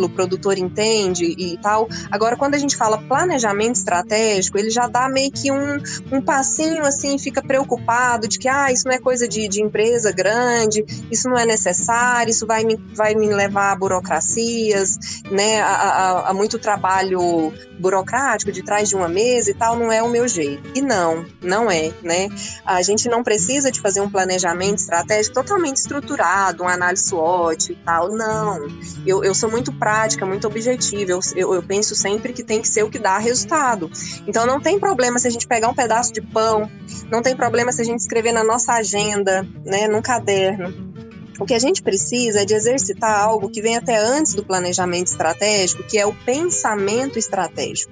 tranquilo 0.00 0.06
o 0.06 0.08
produtor 0.08 0.58
entende 0.58 1.24
e 1.24 1.58
tal. 1.58 1.88
Agora, 2.10 2.36
quando 2.36 2.54
a 2.54 2.58
gente 2.58 2.76
fala 2.76 2.98
planejamento 2.98 3.76
estratégico, 3.76 4.58
ele 4.58 4.70
já 4.70 4.86
dá 4.86 5.08
meio 5.08 5.30
que 5.30 5.52
um, 5.52 5.78
um 6.10 6.22
passinho 6.22 6.84
assim, 6.84 7.18
fica 7.18 7.42
preocupado 7.42 8.26
de 8.26 8.38
que 8.38 8.48
ah, 8.48 8.72
isso 8.72 8.86
não 8.86 8.94
é 8.94 8.98
coisa 8.98 9.28
de, 9.28 9.48
de 9.48 9.62
empresa 9.62 10.10
grande, 10.12 10.84
isso 11.10 11.28
não 11.28 11.36
é 11.36 11.44
necessário, 11.44 12.30
isso 12.30 12.46
vai 12.46 12.64
me, 12.64 12.76
vai 12.94 13.14
me 13.14 13.28
levar 13.28 13.72
a 13.72 13.76
burocracias, 13.76 14.98
né, 15.30 15.60
a, 15.60 15.66
a, 15.66 16.30
a 16.30 16.34
muito 16.34 16.58
trabalho 16.58 17.52
burocrático 17.78 18.52
de 18.52 18.62
trás 18.62 18.88
de 18.88 18.94
uma 18.94 19.08
mesa 19.08 19.50
e 19.50 19.54
tal, 19.54 19.76
não 19.76 19.90
é 19.90 20.02
o 20.02 20.08
meu 20.08 20.28
jeito. 20.28 20.62
E 20.74 20.82
não, 20.82 21.24
não 21.42 21.70
é, 21.70 21.92
né? 22.02 22.28
A 22.64 22.82
gente 22.82 23.08
não 23.08 23.22
precisa 23.22 23.70
de 23.70 23.80
fazer 23.80 24.00
um 24.00 24.10
planejamento 24.10 24.78
estratégico 24.78 25.34
totalmente 25.34 25.76
estruturado, 25.76 26.62
uma 26.62 26.74
análise 26.74 27.04
SWOT 27.04 27.72
e 27.72 27.76
tal, 27.76 28.10
não. 28.12 28.68
Eu, 29.06 29.24
eu 29.24 29.34
sou 29.34 29.50
muito 29.50 29.72
prática, 29.80 30.26
muito 30.26 30.46
objetiva. 30.46 31.10
Eu, 31.10 31.20
eu, 31.34 31.54
eu, 31.54 31.62
penso 31.62 31.96
sempre 31.96 32.34
que 32.34 32.44
tem 32.44 32.60
que 32.60 32.68
ser 32.68 32.84
o 32.84 32.90
que 32.90 32.98
dá 32.98 33.18
resultado. 33.18 33.90
Então 34.26 34.46
não 34.46 34.60
tem 34.60 34.78
problema 34.78 35.18
se 35.18 35.26
a 35.26 35.30
gente 35.30 35.48
pegar 35.48 35.68
um 35.68 35.74
pedaço 35.74 36.12
de 36.12 36.20
pão, 36.20 36.70
não 37.10 37.22
tem 37.22 37.34
problema 37.34 37.72
se 37.72 37.80
a 37.80 37.84
gente 37.84 38.00
escrever 38.00 38.32
na 38.32 38.44
nossa 38.44 38.74
agenda, 38.74 39.42
né, 39.64 39.88
num 39.88 40.02
caderno. 40.02 40.92
O 41.40 41.46
que 41.46 41.54
a 41.54 41.58
gente 41.58 41.82
precisa 41.82 42.42
é 42.42 42.44
de 42.44 42.52
exercitar 42.52 43.18
algo 43.18 43.48
que 43.48 43.62
vem 43.62 43.74
até 43.74 43.96
antes 43.96 44.34
do 44.34 44.44
planejamento 44.44 45.06
estratégico, 45.06 45.82
que 45.84 45.98
é 45.98 46.04
o 46.04 46.12
pensamento 46.12 47.18
estratégico. 47.18 47.90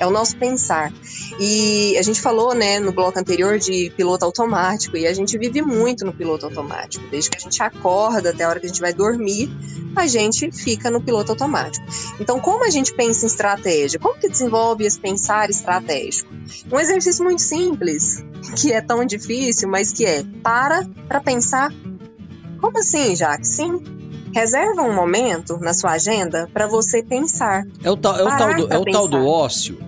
É 0.00 0.06
o 0.06 0.10
nosso 0.10 0.36
pensar. 0.36 0.92
E 1.38 1.96
a 1.98 2.02
gente 2.02 2.20
falou, 2.20 2.54
né, 2.54 2.80
no 2.80 2.90
bloco 2.90 3.18
anterior 3.18 3.58
de 3.58 3.92
piloto 3.96 4.24
automático, 4.24 4.96
e 4.96 5.06
a 5.06 5.12
gente 5.12 5.36
vive 5.38 5.60
muito 5.60 6.04
no 6.04 6.12
piloto 6.12 6.46
automático. 6.46 7.06
Desde 7.10 7.30
que 7.30 7.36
a 7.36 7.40
gente 7.40 7.62
acorda 7.62 8.30
até 8.30 8.44
a 8.44 8.48
hora 8.48 8.58
que 8.58 8.66
a 8.66 8.68
gente 8.68 8.80
vai 8.80 8.94
dormir, 8.94 9.50
a 9.94 10.06
gente 10.06 10.50
fica 10.50 10.90
no 10.90 11.02
piloto 11.02 11.32
automático. 11.32 11.84
Então, 12.18 12.40
como 12.40 12.64
a 12.64 12.70
gente 12.70 12.94
pensa 12.94 13.24
em 13.24 13.28
estratégia? 13.28 14.00
Como 14.00 14.18
que 14.18 14.28
desenvolve 14.28 14.84
esse 14.86 14.98
pensar 14.98 15.50
estratégico? 15.50 16.32
Um 16.72 16.80
exercício 16.80 17.22
muito 17.22 17.42
simples, 17.42 18.24
que 18.56 18.72
é 18.72 18.80
tão 18.80 19.04
difícil, 19.04 19.68
mas 19.68 19.92
que 19.92 20.06
é 20.06 20.24
para 20.42 20.86
para 21.06 21.20
pensar. 21.20 21.70
Como 22.58 22.78
assim, 22.78 23.14
Jaque? 23.14 23.46
Sim, 23.46 23.82
Reserva 24.32 24.82
um 24.82 24.94
momento 24.94 25.58
na 25.58 25.74
sua 25.74 25.92
agenda 25.92 26.48
para 26.52 26.66
você 26.66 27.02
pensar. 27.02 27.64
É 27.82 27.90
o 27.90 27.96
tal, 27.96 28.16
é 28.16 28.22
o 28.22 28.28
tal, 28.28 28.54
do, 28.54 28.72
é 28.72 28.78
o 28.78 28.84
tal 28.84 29.08
do 29.08 29.26
ócio. 29.26 29.78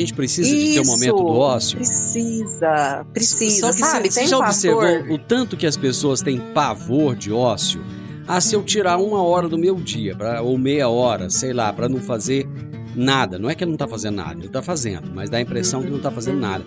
gente 0.00 0.14
precisa 0.14 0.48
Isso, 0.48 0.66
de 0.66 0.74
ter 0.74 0.80
um 0.80 0.86
momento 0.86 1.16
do 1.16 1.26
ócio. 1.26 1.78
Precisa, 1.78 3.06
precisa. 3.12 3.60
Só 3.60 3.72
que 3.72 3.78
sabe, 3.78 4.10
você, 4.10 4.26
já 4.26 4.38
observou 4.38 5.14
o 5.14 5.18
tanto 5.18 5.56
que 5.56 5.66
as 5.66 5.76
pessoas 5.76 6.20
têm 6.20 6.40
pavor 6.52 7.14
de 7.14 7.32
ócio? 7.32 7.80
Ah, 8.26 8.40
se 8.40 8.56
eu 8.56 8.62
tirar 8.62 8.96
uma 8.96 9.22
hora 9.22 9.48
do 9.48 9.56
meu 9.56 9.76
dia, 9.76 10.16
pra, 10.16 10.42
ou 10.42 10.58
meia 10.58 10.88
hora, 10.88 11.30
sei 11.30 11.52
lá, 11.52 11.72
para 11.72 11.88
não 11.88 12.00
fazer 12.00 12.48
nada. 12.96 13.38
Não 13.38 13.48
é 13.48 13.54
que 13.54 13.62
ele 13.62 13.70
não 13.70 13.78
tá 13.78 13.86
fazendo 13.86 14.16
nada, 14.16 14.40
ele 14.40 14.48
tá 14.48 14.62
fazendo, 14.62 15.10
mas 15.14 15.30
dá 15.30 15.38
a 15.38 15.40
impressão 15.40 15.82
que 15.82 15.90
não 15.90 16.00
tá 16.00 16.10
fazendo 16.10 16.40
nada. 16.40 16.64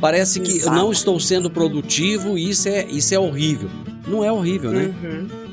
Parece 0.00 0.38
que 0.38 0.52
Exato. 0.52 0.76
eu 0.76 0.80
não 0.80 0.92
estou 0.92 1.18
sendo 1.18 1.50
produtivo 1.50 2.38
e 2.38 2.50
isso 2.50 2.68
é, 2.68 2.86
isso 2.86 3.14
é 3.14 3.18
horrível. 3.18 3.68
Não 4.06 4.24
é 4.24 4.30
horrível, 4.30 4.70
né? 4.70 4.94
Uhum. 5.02 5.47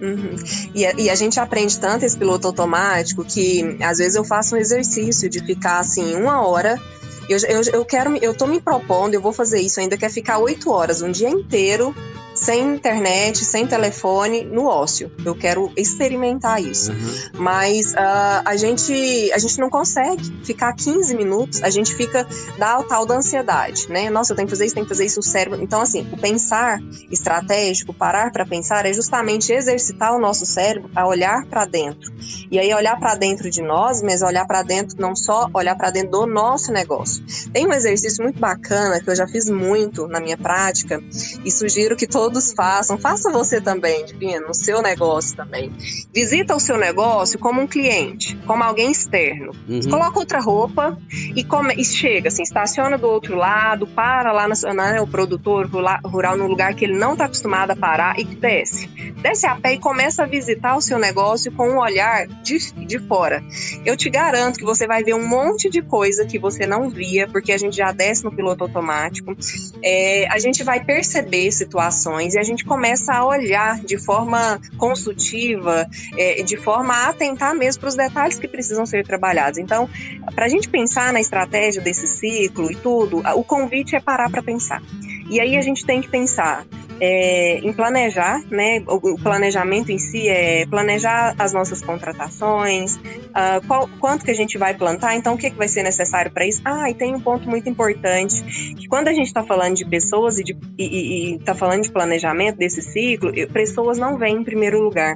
Uhum. 0.00 0.36
E, 0.74 0.86
a, 0.86 0.92
e, 0.92 1.10
a 1.10 1.14
gente 1.14 1.40
aprende 1.40 1.78
tanto 1.78 2.04
esse 2.04 2.16
piloto 2.16 2.46
automático 2.46 3.24
que 3.24 3.76
às 3.82 3.98
vezes 3.98 4.14
eu 4.14 4.24
faço 4.24 4.54
um 4.54 4.58
exercício 4.58 5.28
de 5.28 5.40
ficar 5.40 5.80
assim 5.80 6.14
uma 6.14 6.46
hora. 6.46 6.80
Eu, 7.28 7.38
eu, 7.48 7.60
eu 7.72 7.84
quero, 7.84 8.16
eu 8.22 8.32
tô 8.32 8.46
me 8.46 8.60
propondo, 8.60 9.14
eu 9.14 9.20
vou 9.20 9.32
fazer 9.32 9.60
isso 9.60 9.80
ainda, 9.80 9.98
quer 9.98 10.10
ficar 10.10 10.38
oito 10.38 10.70
horas, 10.70 11.02
um 11.02 11.10
dia 11.10 11.28
inteiro 11.28 11.94
sem 12.38 12.74
internet, 12.74 13.44
sem 13.44 13.66
telefone, 13.66 14.44
no 14.44 14.66
ócio. 14.66 15.10
Eu 15.24 15.34
quero 15.34 15.72
experimentar 15.76 16.62
isso. 16.62 16.92
Uhum. 16.92 17.40
Mas 17.40 17.92
uh, 17.92 18.42
a, 18.44 18.56
gente, 18.56 19.30
a 19.32 19.38
gente 19.38 19.58
não 19.58 19.68
consegue 19.68 20.22
ficar 20.44 20.72
15 20.72 21.14
minutos, 21.14 21.62
a 21.62 21.70
gente 21.70 21.94
fica 21.94 22.26
da 22.58 22.82
tal 22.82 23.04
da 23.04 23.16
ansiedade, 23.16 23.88
né? 23.90 24.08
Nossa, 24.08 24.32
eu 24.32 24.36
tenho 24.36 24.46
que 24.46 24.52
fazer 24.52 24.66
isso, 24.66 24.74
tenho 24.74 24.86
que 24.86 24.90
fazer 24.90 25.04
isso, 25.04 25.20
o 25.20 25.22
cérebro. 25.22 25.60
Então, 25.62 25.80
assim, 25.80 26.08
o 26.12 26.16
pensar 26.16 26.80
estratégico, 27.10 27.92
parar 27.92 28.30
para 28.32 28.46
pensar, 28.46 28.86
é 28.86 28.92
justamente 28.92 29.52
exercitar 29.52 30.14
o 30.14 30.20
nosso 30.20 30.46
cérebro 30.46 30.90
a 30.94 31.06
olhar 31.06 31.44
para 31.46 31.64
dentro. 31.64 32.12
E 32.50 32.58
aí, 32.58 32.72
olhar 32.72 32.98
para 32.98 33.14
dentro 33.14 33.50
de 33.50 33.62
nós, 33.62 34.02
mas 34.02 34.22
olhar 34.22 34.46
para 34.46 34.62
dentro, 34.62 34.96
não 34.98 35.14
só 35.14 35.48
olhar 35.52 35.74
para 35.76 35.90
dentro 35.90 36.10
do 36.10 36.26
nosso 36.26 36.72
negócio. 36.72 37.24
Tem 37.52 37.66
um 37.66 37.72
exercício 37.72 38.22
muito 38.22 38.38
bacana 38.38 39.00
que 39.00 39.10
eu 39.10 39.16
já 39.16 39.26
fiz 39.26 39.48
muito 39.50 40.06
na 40.06 40.20
minha 40.20 40.36
prática 40.36 41.02
e 41.44 41.50
sugiro 41.50 41.96
que 41.96 42.06
todos 42.06 42.27
todos 42.28 42.52
façam. 42.52 42.98
Faça 42.98 43.30
você 43.30 43.58
também, 43.58 44.04
Divino, 44.04 44.48
no 44.48 44.54
seu 44.54 44.82
negócio 44.82 45.34
também. 45.34 45.72
Visita 46.14 46.54
o 46.54 46.60
seu 46.60 46.76
negócio 46.76 47.38
como 47.38 47.62
um 47.62 47.66
cliente, 47.66 48.36
como 48.46 48.62
alguém 48.62 48.92
externo. 48.92 49.52
Uhum. 49.66 49.80
Coloca 49.88 50.18
outra 50.18 50.40
roupa 50.40 50.98
e, 51.34 51.42
come, 51.42 51.74
e 51.74 51.84
chega, 51.84 52.28
assim, 52.28 52.42
estaciona 52.42 52.98
do 52.98 53.06
outro 53.06 53.34
lado, 53.34 53.86
para 53.86 54.30
lá 54.30 54.46
no, 54.46 54.74
né, 54.74 55.00
o 55.00 55.06
produtor 55.06 55.68
rural 56.04 56.36
no 56.36 56.46
lugar 56.46 56.74
que 56.74 56.84
ele 56.84 56.98
não 56.98 57.12
está 57.12 57.24
acostumado 57.24 57.70
a 57.70 57.76
parar 57.76 58.20
e 58.20 58.24
desce. 58.24 58.86
Desce 59.22 59.46
a 59.46 59.56
pé 59.56 59.74
e 59.74 59.78
começa 59.78 60.24
a 60.24 60.26
visitar 60.26 60.76
o 60.76 60.82
seu 60.82 60.98
negócio 60.98 61.50
com 61.52 61.70
um 61.70 61.78
olhar 61.78 62.26
de, 62.26 62.58
de 62.86 62.98
fora. 62.98 63.42
Eu 63.86 63.96
te 63.96 64.10
garanto 64.10 64.58
que 64.58 64.64
você 64.64 64.86
vai 64.86 65.02
ver 65.02 65.14
um 65.14 65.26
monte 65.26 65.70
de 65.70 65.80
coisa 65.80 66.26
que 66.26 66.38
você 66.38 66.66
não 66.66 66.90
via, 66.90 67.26
porque 67.26 67.52
a 67.52 67.58
gente 67.58 67.76
já 67.76 67.90
desce 67.90 68.22
no 68.22 68.30
piloto 68.30 68.64
automático. 68.64 69.34
É, 69.82 70.28
a 70.28 70.38
gente 70.38 70.62
vai 70.62 70.84
perceber 70.84 71.50
situações 71.52 72.17
e 72.20 72.38
a 72.38 72.42
gente 72.42 72.64
começa 72.64 73.12
a 73.12 73.24
olhar 73.24 73.80
de 73.80 73.98
forma 73.98 74.60
consultiva, 74.76 75.88
é, 76.16 76.42
de 76.42 76.56
forma 76.56 76.94
a 76.94 77.08
atentar 77.08 77.54
mesmo 77.54 77.80
para 77.80 77.88
os 77.88 77.96
detalhes 77.96 78.38
que 78.38 78.48
precisam 78.48 78.84
ser 78.86 79.06
trabalhados. 79.06 79.58
Então, 79.58 79.88
para 80.34 80.46
a 80.46 80.48
gente 80.48 80.68
pensar 80.68 81.12
na 81.12 81.20
estratégia 81.20 81.80
desse 81.80 82.06
ciclo 82.06 82.70
e 82.70 82.76
tudo, 82.76 83.22
o 83.36 83.44
convite 83.44 83.96
é 83.96 84.00
parar 84.00 84.30
para 84.30 84.42
pensar. 84.42 84.82
E 85.30 85.40
aí 85.40 85.56
a 85.56 85.62
gente 85.62 85.84
tem 85.84 86.00
que 86.00 86.08
pensar 86.08 86.64
é, 87.00 87.58
em 87.58 87.72
planejar, 87.72 88.42
né? 88.50 88.82
O, 88.86 89.18
planejamento 89.18 89.90
em 89.90 89.98
si 89.98 90.28
é 90.28 90.66
planejar 90.66 91.34
as 91.38 91.52
nossas 91.52 91.82
contratações, 91.82 92.96
uh, 92.96 93.66
qual, 93.66 93.88
quanto 94.00 94.24
que 94.24 94.30
a 94.30 94.34
gente 94.34 94.58
vai 94.58 94.74
plantar, 94.74 95.14
então 95.14 95.34
o 95.34 95.38
que, 95.38 95.50
que 95.50 95.56
vai 95.56 95.68
ser 95.68 95.82
necessário 95.82 96.30
para 96.30 96.46
isso. 96.46 96.60
Ah, 96.64 96.90
e 96.90 96.94
tem 96.94 97.14
um 97.14 97.20
ponto 97.20 97.48
muito 97.48 97.68
importante, 97.68 98.42
que 98.74 98.86
quando 98.86 99.08
a 99.08 99.12
gente 99.12 99.26
está 99.26 99.42
falando 99.42 99.76
de 99.76 99.84
pessoas 99.84 100.38
e 100.38 101.36
está 101.38 101.54
falando 101.54 101.82
de 101.82 101.90
planejamento 101.90 102.56
desse 102.56 102.82
ciclo, 102.82 103.32
pessoas 103.52 103.98
não 103.98 104.18
vêm 104.18 104.36
em 104.36 104.44
primeiro 104.44 104.80
lugar 104.80 105.14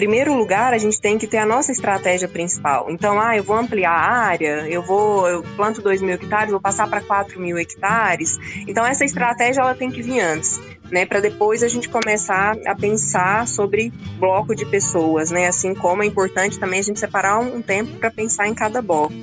primeiro 0.00 0.34
lugar, 0.34 0.72
a 0.72 0.78
gente 0.78 0.98
tem 0.98 1.18
que 1.18 1.26
ter 1.26 1.36
a 1.36 1.44
nossa 1.44 1.72
estratégia 1.72 2.26
principal. 2.26 2.86
Então, 2.90 3.20
ah, 3.20 3.36
eu 3.36 3.42
vou 3.42 3.54
ampliar 3.54 3.92
a 3.92 4.10
área, 4.10 4.66
eu 4.66 4.82
vou, 4.82 5.28
eu 5.28 5.42
planto 5.56 5.82
2 5.82 6.00
mil 6.00 6.14
hectares, 6.14 6.50
vou 6.50 6.60
passar 6.60 6.88
para 6.88 7.02
4 7.02 7.38
mil 7.38 7.58
hectares. 7.58 8.38
Então, 8.66 8.86
essa 8.86 9.04
estratégia 9.04 9.60
ela 9.60 9.74
tem 9.74 9.90
que 9.90 10.00
vir 10.00 10.20
antes, 10.20 10.58
né? 10.90 11.06
Para 11.06 11.20
depois 11.20 11.62
a 11.62 11.68
gente 11.68 11.88
começar 11.88 12.56
a 12.66 12.74
pensar 12.74 13.46
sobre 13.46 13.92
bloco 14.18 14.54
de 14.54 14.66
pessoas, 14.66 15.30
né? 15.30 15.46
Assim 15.46 15.74
como 15.74 16.02
é 16.02 16.06
importante 16.06 16.58
também 16.58 16.80
a 16.80 16.82
gente 16.82 17.00
separar 17.00 17.38
um 17.38 17.62
tempo 17.62 17.96
para 17.98 18.10
pensar 18.10 18.48
em 18.48 18.54
cada 18.54 18.82
bloco. 18.82 19.14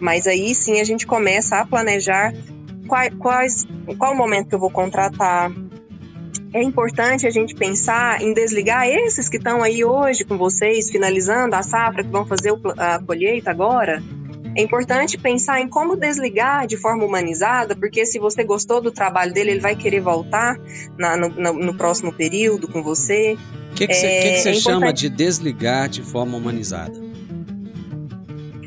Mas 0.00 0.26
aí 0.26 0.54
sim 0.54 0.80
a 0.80 0.84
gente 0.84 1.06
começa 1.06 1.58
a 1.58 1.66
planejar 1.66 2.32
quais, 2.86 3.14
quais 3.18 3.66
qual 3.98 4.12
o 4.12 4.16
momento 4.16 4.48
que 4.48 4.54
eu 4.54 4.58
vou 4.58 4.70
contratar, 4.70 5.50
é 6.54 6.62
importante 6.62 7.26
a 7.26 7.30
gente 7.30 7.54
pensar 7.54 8.20
em 8.20 8.34
desligar 8.34 8.86
esses 8.86 9.28
que 9.28 9.38
estão 9.38 9.62
aí 9.62 9.84
hoje 9.84 10.24
com 10.24 10.36
vocês, 10.36 10.90
finalizando 10.90 11.56
a 11.56 11.62
safra, 11.62 12.04
que 12.04 12.10
vão 12.10 12.26
fazer 12.26 12.52
a 12.76 12.98
colheita 12.98 13.50
agora. 13.50 14.02
É 14.54 14.62
importante 14.62 15.16
pensar 15.16 15.60
em 15.60 15.68
como 15.68 15.96
desligar 15.96 16.66
de 16.66 16.76
forma 16.76 17.04
humanizada, 17.04 17.74
porque 17.74 18.04
se 18.04 18.18
você 18.18 18.44
gostou 18.44 18.80
do 18.80 18.90
trabalho 18.90 19.32
dele, 19.32 19.52
ele 19.52 19.60
vai 19.60 19.74
querer 19.74 20.00
voltar 20.00 20.58
na, 20.98 21.16
no, 21.16 21.28
no, 21.28 21.74
próximo 21.74 22.12
período 22.12 22.68
com 22.68 22.82
você. 22.82 23.36
O 23.70 23.74
que, 23.74 23.86
que, 23.86 23.94
você, 23.94 24.36
você 24.36 24.50
é 24.50 24.54
chama 24.54 24.92
de 24.92 25.08
desligar 25.08 25.88
de 25.88 26.02
forma 26.02 26.36
humanizada? 26.36 27.00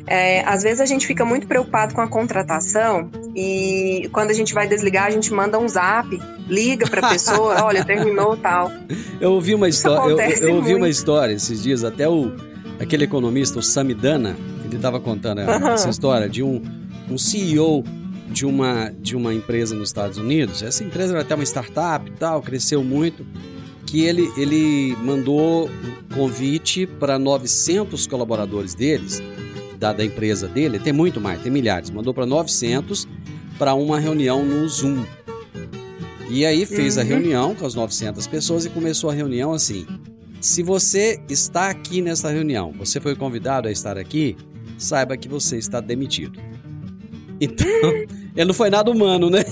É, 0.08 0.42
às 0.42 0.62
vezes 0.62 0.80
a 0.80 0.86
gente 0.86 1.06
fica 1.06 1.24
muito 1.24 1.48
preocupado 1.48 1.92
com 1.92 2.00
a 2.00 2.06
contratação 2.06 3.10
e 3.34 4.08
quando 4.12 4.30
a 4.30 4.34
gente 4.34 4.54
vai 4.54 4.66
desligar, 4.68 5.06
a 5.06 5.10
gente 5.10 5.32
manda 5.32 5.58
um 5.58 5.68
zap, 5.68 6.08
liga 6.48 6.88
para 6.88 7.06
a 7.06 7.10
pessoa, 7.10 7.62
olha, 7.66 7.84
terminou 7.84 8.36
tal. 8.36 8.70
Eu 9.20 9.32
ouvi 9.32 9.54
uma 9.54 9.68
história, 9.68 10.12
eu, 10.12 10.48
eu, 10.48 10.54
ouvi 10.56 10.74
uma 10.74 10.88
história 10.88 11.32
esses 11.32 11.60
dias, 11.60 11.82
até 11.82 12.08
o 12.08 12.32
aquele 12.78 13.04
economista, 13.04 13.58
o 13.58 13.62
Samidana, 13.62 14.36
ele 14.68 14.76
estava 14.76 15.00
contando 15.00 15.40
uhum. 15.40 15.68
essa 15.68 15.88
história 15.88 16.28
de 16.28 16.42
um, 16.42 16.62
um 17.10 17.18
CEO 17.18 17.84
de 18.28 18.44
uma, 18.44 18.92
de 19.00 19.16
uma 19.16 19.32
empresa 19.32 19.74
nos 19.74 19.88
Estados 19.88 20.18
Unidos. 20.18 20.62
Essa 20.62 20.82
empresa 20.84 21.12
era 21.12 21.22
até 21.22 21.34
uma 21.34 21.44
startup 21.44 22.08
e 22.08 22.12
tal, 22.12 22.42
cresceu 22.42 22.82
muito. 22.82 23.26
Que 23.86 24.04
ele, 24.04 24.28
ele 24.36 24.96
mandou 25.00 25.68
um 25.68 26.14
convite 26.14 26.86
para 26.86 27.18
900 27.18 28.06
colaboradores 28.08 28.74
deles 28.74 29.22
da, 29.78 29.92
da 29.92 30.04
empresa 30.04 30.48
dele, 30.48 30.78
tem 30.78 30.92
muito 30.92 31.20
mais, 31.20 31.40
tem 31.40 31.52
milhares, 31.52 31.90
mandou 31.90 32.12
para 32.12 32.26
900 32.26 33.06
para 33.58 33.74
uma 33.74 34.00
reunião 34.00 34.44
no 34.44 34.68
Zoom. 34.68 35.04
E 36.28 36.44
aí 36.44 36.66
fez 36.66 36.96
uhum. 36.96 37.02
a 37.02 37.04
reunião 37.04 37.54
com 37.54 37.64
as 37.64 37.74
900 37.74 38.26
pessoas 38.26 38.64
e 38.64 38.70
começou 38.70 39.10
a 39.10 39.12
reunião 39.12 39.52
assim: 39.52 39.86
se 40.40 40.62
você 40.62 41.20
está 41.28 41.70
aqui 41.70 42.02
nessa 42.02 42.30
reunião, 42.30 42.72
você 42.72 43.00
foi 43.00 43.14
convidado 43.14 43.68
a 43.68 43.70
estar 43.70 43.96
aqui, 43.96 44.36
saiba 44.78 45.16
que 45.16 45.28
você 45.28 45.56
está 45.56 45.80
demitido. 45.80 46.40
Então, 47.40 47.66
ele 48.36 48.46
não 48.46 48.54
foi 48.54 48.70
nada 48.70 48.90
humano, 48.90 49.30
né? 49.30 49.44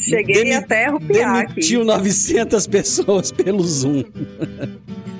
Cheguei 0.00 0.36
Demi 0.36 0.54
até 0.54 0.86
arrupiar 0.86 1.46
Demitiu 1.48 1.82
aqui. 1.82 1.88
900 1.88 2.66
pessoas 2.66 3.32
pelo 3.32 3.62
Zoom. 3.62 4.04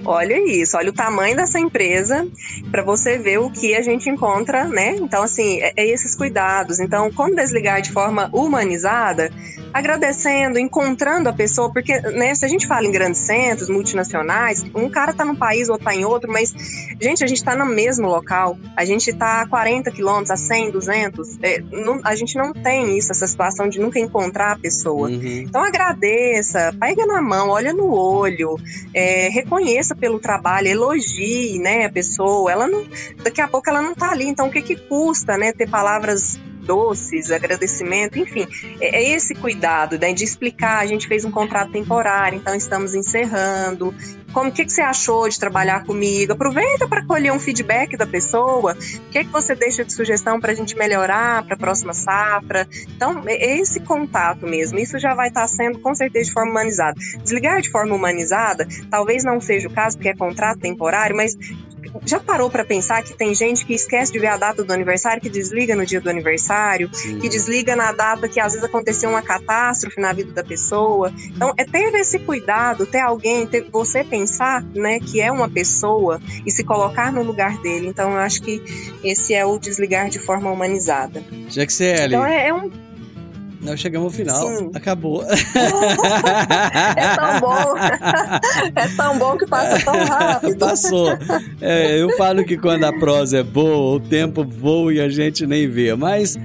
Olha 0.04 0.38
isso, 0.50 0.76
olha 0.76 0.90
o 0.90 0.92
tamanho 0.92 1.36
dessa 1.36 1.58
empresa 1.58 2.26
para 2.70 2.82
você 2.82 3.18
ver 3.18 3.38
o 3.38 3.50
que 3.50 3.74
a 3.74 3.82
gente 3.82 4.08
encontra, 4.08 4.64
né? 4.64 4.96
Então, 4.96 5.22
assim, 5.22 5.60
é, 5.60 5.72
é 5.76 5.86
esses 5.86 6.14
cuidados. 6.14 6.80
Então, 6.80 7.10
como 7.12 7.34
desligar 7.34 7.80
de 7.80 7.92
forma 7.92 8.28
humanizada, 8.32 9.30
agradecendo, 9.72 10.58
encontrando 10.58 11.28
a 11.28 11.32
pessoa, 11.32 11.72
porque 11.72 11.98
né, 12.00 12.34
se 12.34 12.44
a 12.44 12.48
gente 12.48 12.66
fala 12.66 12.86
em 12.86 12.92
grandes 12.92 13.20
centros, 13.20 13.68
multinacionais, 13.68 14.64
um 14.74 14.88
cara 14.88 15.12
tá 15.12 15.24
num 15.24 15.34
país, 15.34 15.68
outro 15.68 15.84
tá 15.84 15.94
em 15.94 16.04
outro, 16.04 16.30
mas, 16.30 16.52
gente, 17.00 17.24
a 17.24 17.26
gente 17.26 17.42
tá 17.42 17.56
no 17.56 17.66
mesmo 17.66 18.06
local, 18.06 18.58
a 18.76 18.84
gente 18.84 19.12
tá 19.12 19.42
a 19.42 19.46
40 19.46 19.90
quilômetros, 19.90 20.30
a 20.30 20.36
100, 20.36 20.70
200, 20.70 21.38
é, 21.42 21.62
não, 21.70 22.00
a 22.04 22.14
gente 22.14 22.36
não 22.36 22.52
tem 22.52 22.98
isso, 22.98 23.12
essa 23.12 23.26
situação 23.26 23.68
de 23.68 23.80
nunca 23.80 23.98
encontrar 23.98 24.52
a 24.52 24.58
pessoa. 24.58 25.08
Uhum. 25.08 25.44
Então, 25.48 25.62
agradeça, 25.62 26.74
pega 26.78 27.06
na 27.06 27.22
mão, 27.22 27.48
olha 27.48 27.72
no 27.72 27.92
olho, 27.92 28.56
é, 28.94 29.28
reconheça 29.28 29.91
agradeça 29.92 29.94
pelo 29.94 30.18
trabalho, 30.18 30.68
elogie, 30.68 31.58
né, 31.58 31.86
a 31.86 31.92
pessoa. 31.92 32.50
Ela 32.50 32.66
não, 32.66 32.84
daqui 33.22 33.40
a 33.40 33.48
pouco 33.48 33.68
ela 33.68 33.82
não 33.82 33.94
tá 33.94 34.10
ali, 34.10 34.26
então 34.26 34.48
o 34.48 34.50
que 34.50 34.62
que 34.62 34.76
custa, 34.76 35.36
né, 35.36 35.52
ter 35.52 35.68
palavras 35.68 36.40
doces, 36.62 37.30
agradecimento, 37.30 38.18
enfim, 38.18 38.46
é, 38.80 39.02
é 39.02 39.10
esse 39.10 39.34
cuidado 39.34 39.98
né, 39.98 40.12
de 40.12 40.24
explicar. 40.24 40.78
A 40.78 40.86
gente 40.86 41.06
fez 41.06 41.24
um 41.24 41.30
contrato 41.30 41.72
temporário, 41.72 42.36
então 42.36 42.54
estamos 42.54 42.94
encerrando. 42.94 43.94
Como 44.32 44.50
que, 44.50 44.64
que 44.64 44.72
você 44.72 44.80
achou 44.80 45.28
de 45.28 45.38
trabalhar 45.38 45.84
comigo? 45.84 46.32
Aproveita 46.32 46.88
para 46.88 47.04
colher 47.04 47.32
um 47.32 47.38
feedback 47.38 47.96
da 47.96 48.06
pessoa. 48.06 48.72
O 48.72 49.10
que, 49.10 49.24
que 49.24 49.30
você 49.30 49.54
deixa 49.54 49.84
de 49.84 49.92
sugestão 49.92 50.40
para 50.40 50.52
a 50.52 50.54
gente 50.54 50.74
melhorar 50.76 51.44
para 51.44 51.54
a 51.54 51.58
próxima 51.58 51.92
safra? 51.92 52.66
Então, 52.96 53.22
é, 53.26 53.34
é 53.34 53.60
esse 53.60 53.80
contato 53.80 54.46
mesmo. 54.46 54.78
Isso 54.78 54.98
já 54.98 55.14
vai 55.14 55.28
estar 55.28 55.42
tá 55.42 55.48
sendo 55.48 55.80
com 55.80 55.94
certeza 55.94 56.26
de 56.26 56.32
forma 56.32 56.50
humanizada. 56.50 56.98
Desligar 57.22 57.60
de 57.60 57.70
forma 57.70 57.94
humanizada, 57.94 58.66
talvez 58.90 59.22
não 59.22 59.38
seja 59.40 59.68
o 59.68 59.72
caso, 59.72 59.98
porque 59.98 60.08
é 60.08 60.14
contrato 60.14 60.60
temporário, 60.60 61.14
mas 61.14 61.36
já 62.04 62.20
parou 62.20 62.50
para 62.50 62.64
pensar 62.64 63.02
que 63.02 63.14
tem 63.14 63.34
gente 63.34 63.64
que 63.64 63.74
esquece 63.74 64.12
de 64.12 64.18
ver 64.18 64.28
a 64.28 64.36
data 64.36 64.62
do 64.64 64.72
aniversário, 64.72 65.20
que 65.22 65.30
desliga 65.30 65.74
no 65.74 65.84
dia 65.84 66.00
do 66.00 66.10
aniversário, 66.10 66.88
Sim. 66.92 67.18
que 67.18 67.28
desliga 67.28 67.74
na 67.76 67.92
data 67.92 68.28
que 68.28 68.40
às 68.40 68.52
vezes 68.52 68.66
aconteceu 68.66 69.10
uma 69.10 69.22
catástrofe 69.22 70.00
na 70.00 70.12
vida 70.12 70.32
da 70.32 70.44
pessoa. 70.44 71.12
Então, 71.26 71.52
é 71.56 71.64
ter 71.64 71.94
esse 71.94 72.18
cuidado, 72.18 72.86
ter 72.86 73.00
alguém, 73.00 73.46
ter 73.46 73.66
você 73.70 74.04
pensar, 74.04 74.62
né, 74.74 74.98
que 75.00 75.20
é 75.20 75.30
uma 75.30 75.48
pessoa 75.48 76.20
e 76.44 76.50
se 76.50 76.64
colocar 76.64 77.12
no 77.12 77.22
lugar 77.22 77.58
dele. 77.58 77.86
Então, 77.88 78.12
eu 78.12 78.18
acho 78.18 78.42
que 78.42 78.62
esse 79.02 79.34
é 79.34 79.44
o 79.44 79.58
desligar 79.58 80.08
de 80.08 80.18
forma 80.18 80.50
humanizada. 80.50 81.22
Jaxele. 81.48 82.14
Então, 82.14 82.24
é, 82.24 82.48
é 82.48 82.54
um 82.54 82.70
nós 83.62 83.78
chegamos 83.78 84.06
ao 84.06 84.10
final. 84.10 84.46
Sim. 84.58 84.70
Acabou. 84.74 85.22
é 86.96 87.16
tão 87.16 87.40
bom. 87.40 87.76
É 88.74 88.88
tão 88.96 89.18
bom 89.18 89.36
que 89.38 89.46
passa 89.46 89.84
tão 89.84 90.04
rápido. 90.04 90.58
Passou. 90.58 91.08
É, 91.60 92.00
eu 92.00 92.16
falo 92.16 92.44
que 92.44 92.56
quando 92.56 92.84
a 92.84 92.92
prosa 92.92 93.38
é 93.38 93.42
boa, 93.42 93.96
o 93.96 94.00
tempo 94.00 94.44
voa 94.44 94.92
e 94.92 95.00
a 95.00 95.08
gente 95.08 95.46
nem 95.46 95.68
vê. 95.68 95.94
Mas 95.94 96.36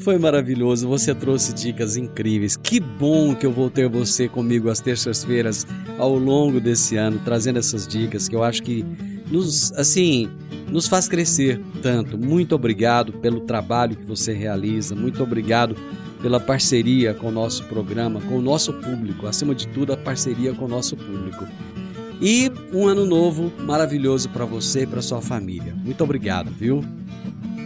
foi 0.00 0.18
maravilhoso. 0.18 0.88
Você 0.88 1.14
trouxe 1.14 1.52
dicas 1.52 1.96
incríveis. 1.96 2.56
Que 2.56 2.80
bom 2.80 3.34
que 3.34 3.46
eu 3.46 3.52
vou 3.52 3.70
ter 3.70 3.88
você 3.88 4.28
comigo 4.28 4.68
às 4.68 4.80
terças-feiras 4.80 5.66
ao 5.98 6.16
longo 6.16 6.60
desse 6.60 6.96
ano, 6.96 7.20
trazendo 7.24 7.58
essas 7.58 7.86
dicas 7.86 8.28
que 8.28 8.34
eu 8.34 8.42
acho 8.42 8.62
que 8.62 8.84
nos, 9.30 9.72
assim, 9.72 10.28
nos 10.68 10.88
faz 10.88 11.08
crescer 11.08 11.60
tanto. 11.80 12.18
Muito 12.18 12.54
obrigado 12.54 13.12
pelo 13.14 13.40
trabalho 13.40 13.96
que 13.96 14.04
você 14.04 14.32
realiza. 14.32 14.94
Muito 14.94 15.22
obrigado 15.22 15.76
pela 16.24 16.40
parceria 16.40 17.12
com 17.12 17.28
o 17.28 17.30
nosso 17.30 17.64
programa, 17.64 18.18
com 18.18 18.38
o 18.38 18.40
nosso 18.40 18.72
público, 18.72 19.26
acima 19.26 19.54
de 19.54 19.68
tudo, 19.68 19.92
a 19.92 19.96
parceria 19.96 20.54
com 20.54 20.64
o 20.64 20.68
nosso 20.68 20.96
público. 20.96 21.46
E 22.18 22.50
um 22.72 22.88
ano 22.88 23.04
novo 23.04 23.52
maravilhoso 23.58 24.30
para 24.30 24.46
você 24.46 24.84
e 24.84 24.86
para 24.86 25.02
sua 25.02 25.20
família. 25.20 25.74
Muito 25.84 26.02
obrigado, 26.02 26.50
viu? 26.50 26.82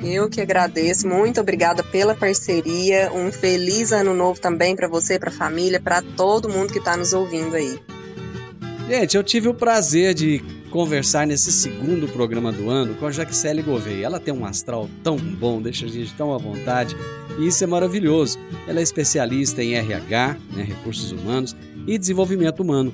Eu 0.02 0.28
que 0.28 0.40
agradeço, 0.40 1.06
muito 1.06 1.40
obrigada 1.40 1.84
pela 1.84 2.16
parceria. 2.16 3.12
Um 3.12 3.30
feliz 3.30 3.92
ano 3.92 4.12
novo 4.12 4.40
também 4.40 4.74
para 4.74 4.88
você, 4.88 5.20
para 5.20 5.30
a 5.30 5.32
família, 5.32 5.80
para 5.80 6.02
todo 6.02 6.48
mundo 6.48 6.72
que 6.72 6.80
está 6.80 6.96
nos 6.96 7.12
ouvindo 7.12 7.54
aí. 7.54 7.78
Gente, 8.88 9.16
eu 9.16 9.22
tive 9.22 9.46
o 9.46 9.54
prazer 9.54 10.14
de 10.14 10.42
conversar 10.72 11.28
nesse 11.28 11.52
segundo 11.52 12.08
programa 12.08 12.50
do 12.50 12.68
ano 12.68 12.96
com 12.96 13.06
a 13.06 13.12
Jaxele 13.12 13.62
Gouveia. 13.62 14.06
Ela 14.06 14.18
tem 14.18 14.34
um 14.34 14.44
astral 14.44 14.90
tão 15.04 15.16
bom, 15.16 15.62
deixa 15.62 15.86
a 15.86 15.88
gente 15.88 16.12
tão 16.14 16.34
à 16.34 16.38
vontade. 16.38 16.96
E 17.38 17.46
isso 17.46 17.62
é 17.62 17.66
maravilhoso. 17.66 18.38
Ela 18.66 18.80
é 18.80 18.82
especialista 18.82 19.62
em 19.62 19.74
RH, 19.74 20.36
né, 20.54 20.62
recursos 20.62 21.12
humanos 21.12 21.56
e 21.86 21.96
desenvolvimento 21.96 22.60
humano. 22.60 22.92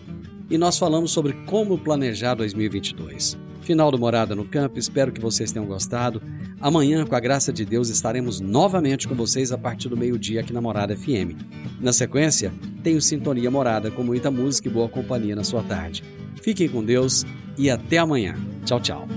E 0.51 0.59
nós 0.59 0.78
falamos 0.78 1.11
sobre 1.11 1.32
como 1.47 1.78
planejar 1.78 2.34
2022. 2.34 3.38
Final 3.62 3.90
do 3.90 3.99
Morada 3.99 4.34
no 4.34 4.45
Campo, 4.45 4.78
espero 4.78 5.11
que 5.11 5.20
vocês 5.20 5.51
tenham 5.51 5.66
gostado. 5.66 6.22
Amanhã, 6.61 7.07
com 7.07 7.16
a 7.16 7.20
graça 7.20 7.51
de 7.51 7.64
Deus, 7.64 7.88
estaremos 7.88 8.38
novamente 8.38 9.09
com 9.09 9.14
vocês 9.14 9.51
a 9.53 9.59
partir 9.59 9.88
do 9.88 9.97
meio-dia 9.97 10.40
aqui 10.40 10.53
na 10.53 10.61
Morada 10.61 10.95
FM. 10.95 11.32
Na 11.80 11.92
sequência, 11.92 12.53
tenho 12.82 13.01
Sintonia 13.01 13.51
Morada 13.51 13.90
com 13.90 14.03
muita 14.03 14.30
música 14.30 14.68
e 14.68 14.70
boa 14.70 14.88
companhia 14.88 15.34
na 15.34 15.45
sua 15.45 15.62
tarde. 15.62 16.05
Fiquem 16.42 16.68
com 16.68 16.84
Deus 16.84 17.24
e 17.57 17.70
até 17.70 17.97
amanhã. 17.97 18.36
Tchau, 18.66 18.80
tchau. 18.80 19.09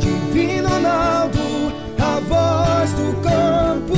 Divino 0.00 0.68
Ronaldo, 0.68 1.38
a 1.98 2.20
voz 2.20 2.92
do 2.94 3.22
campo. 3.22 3.97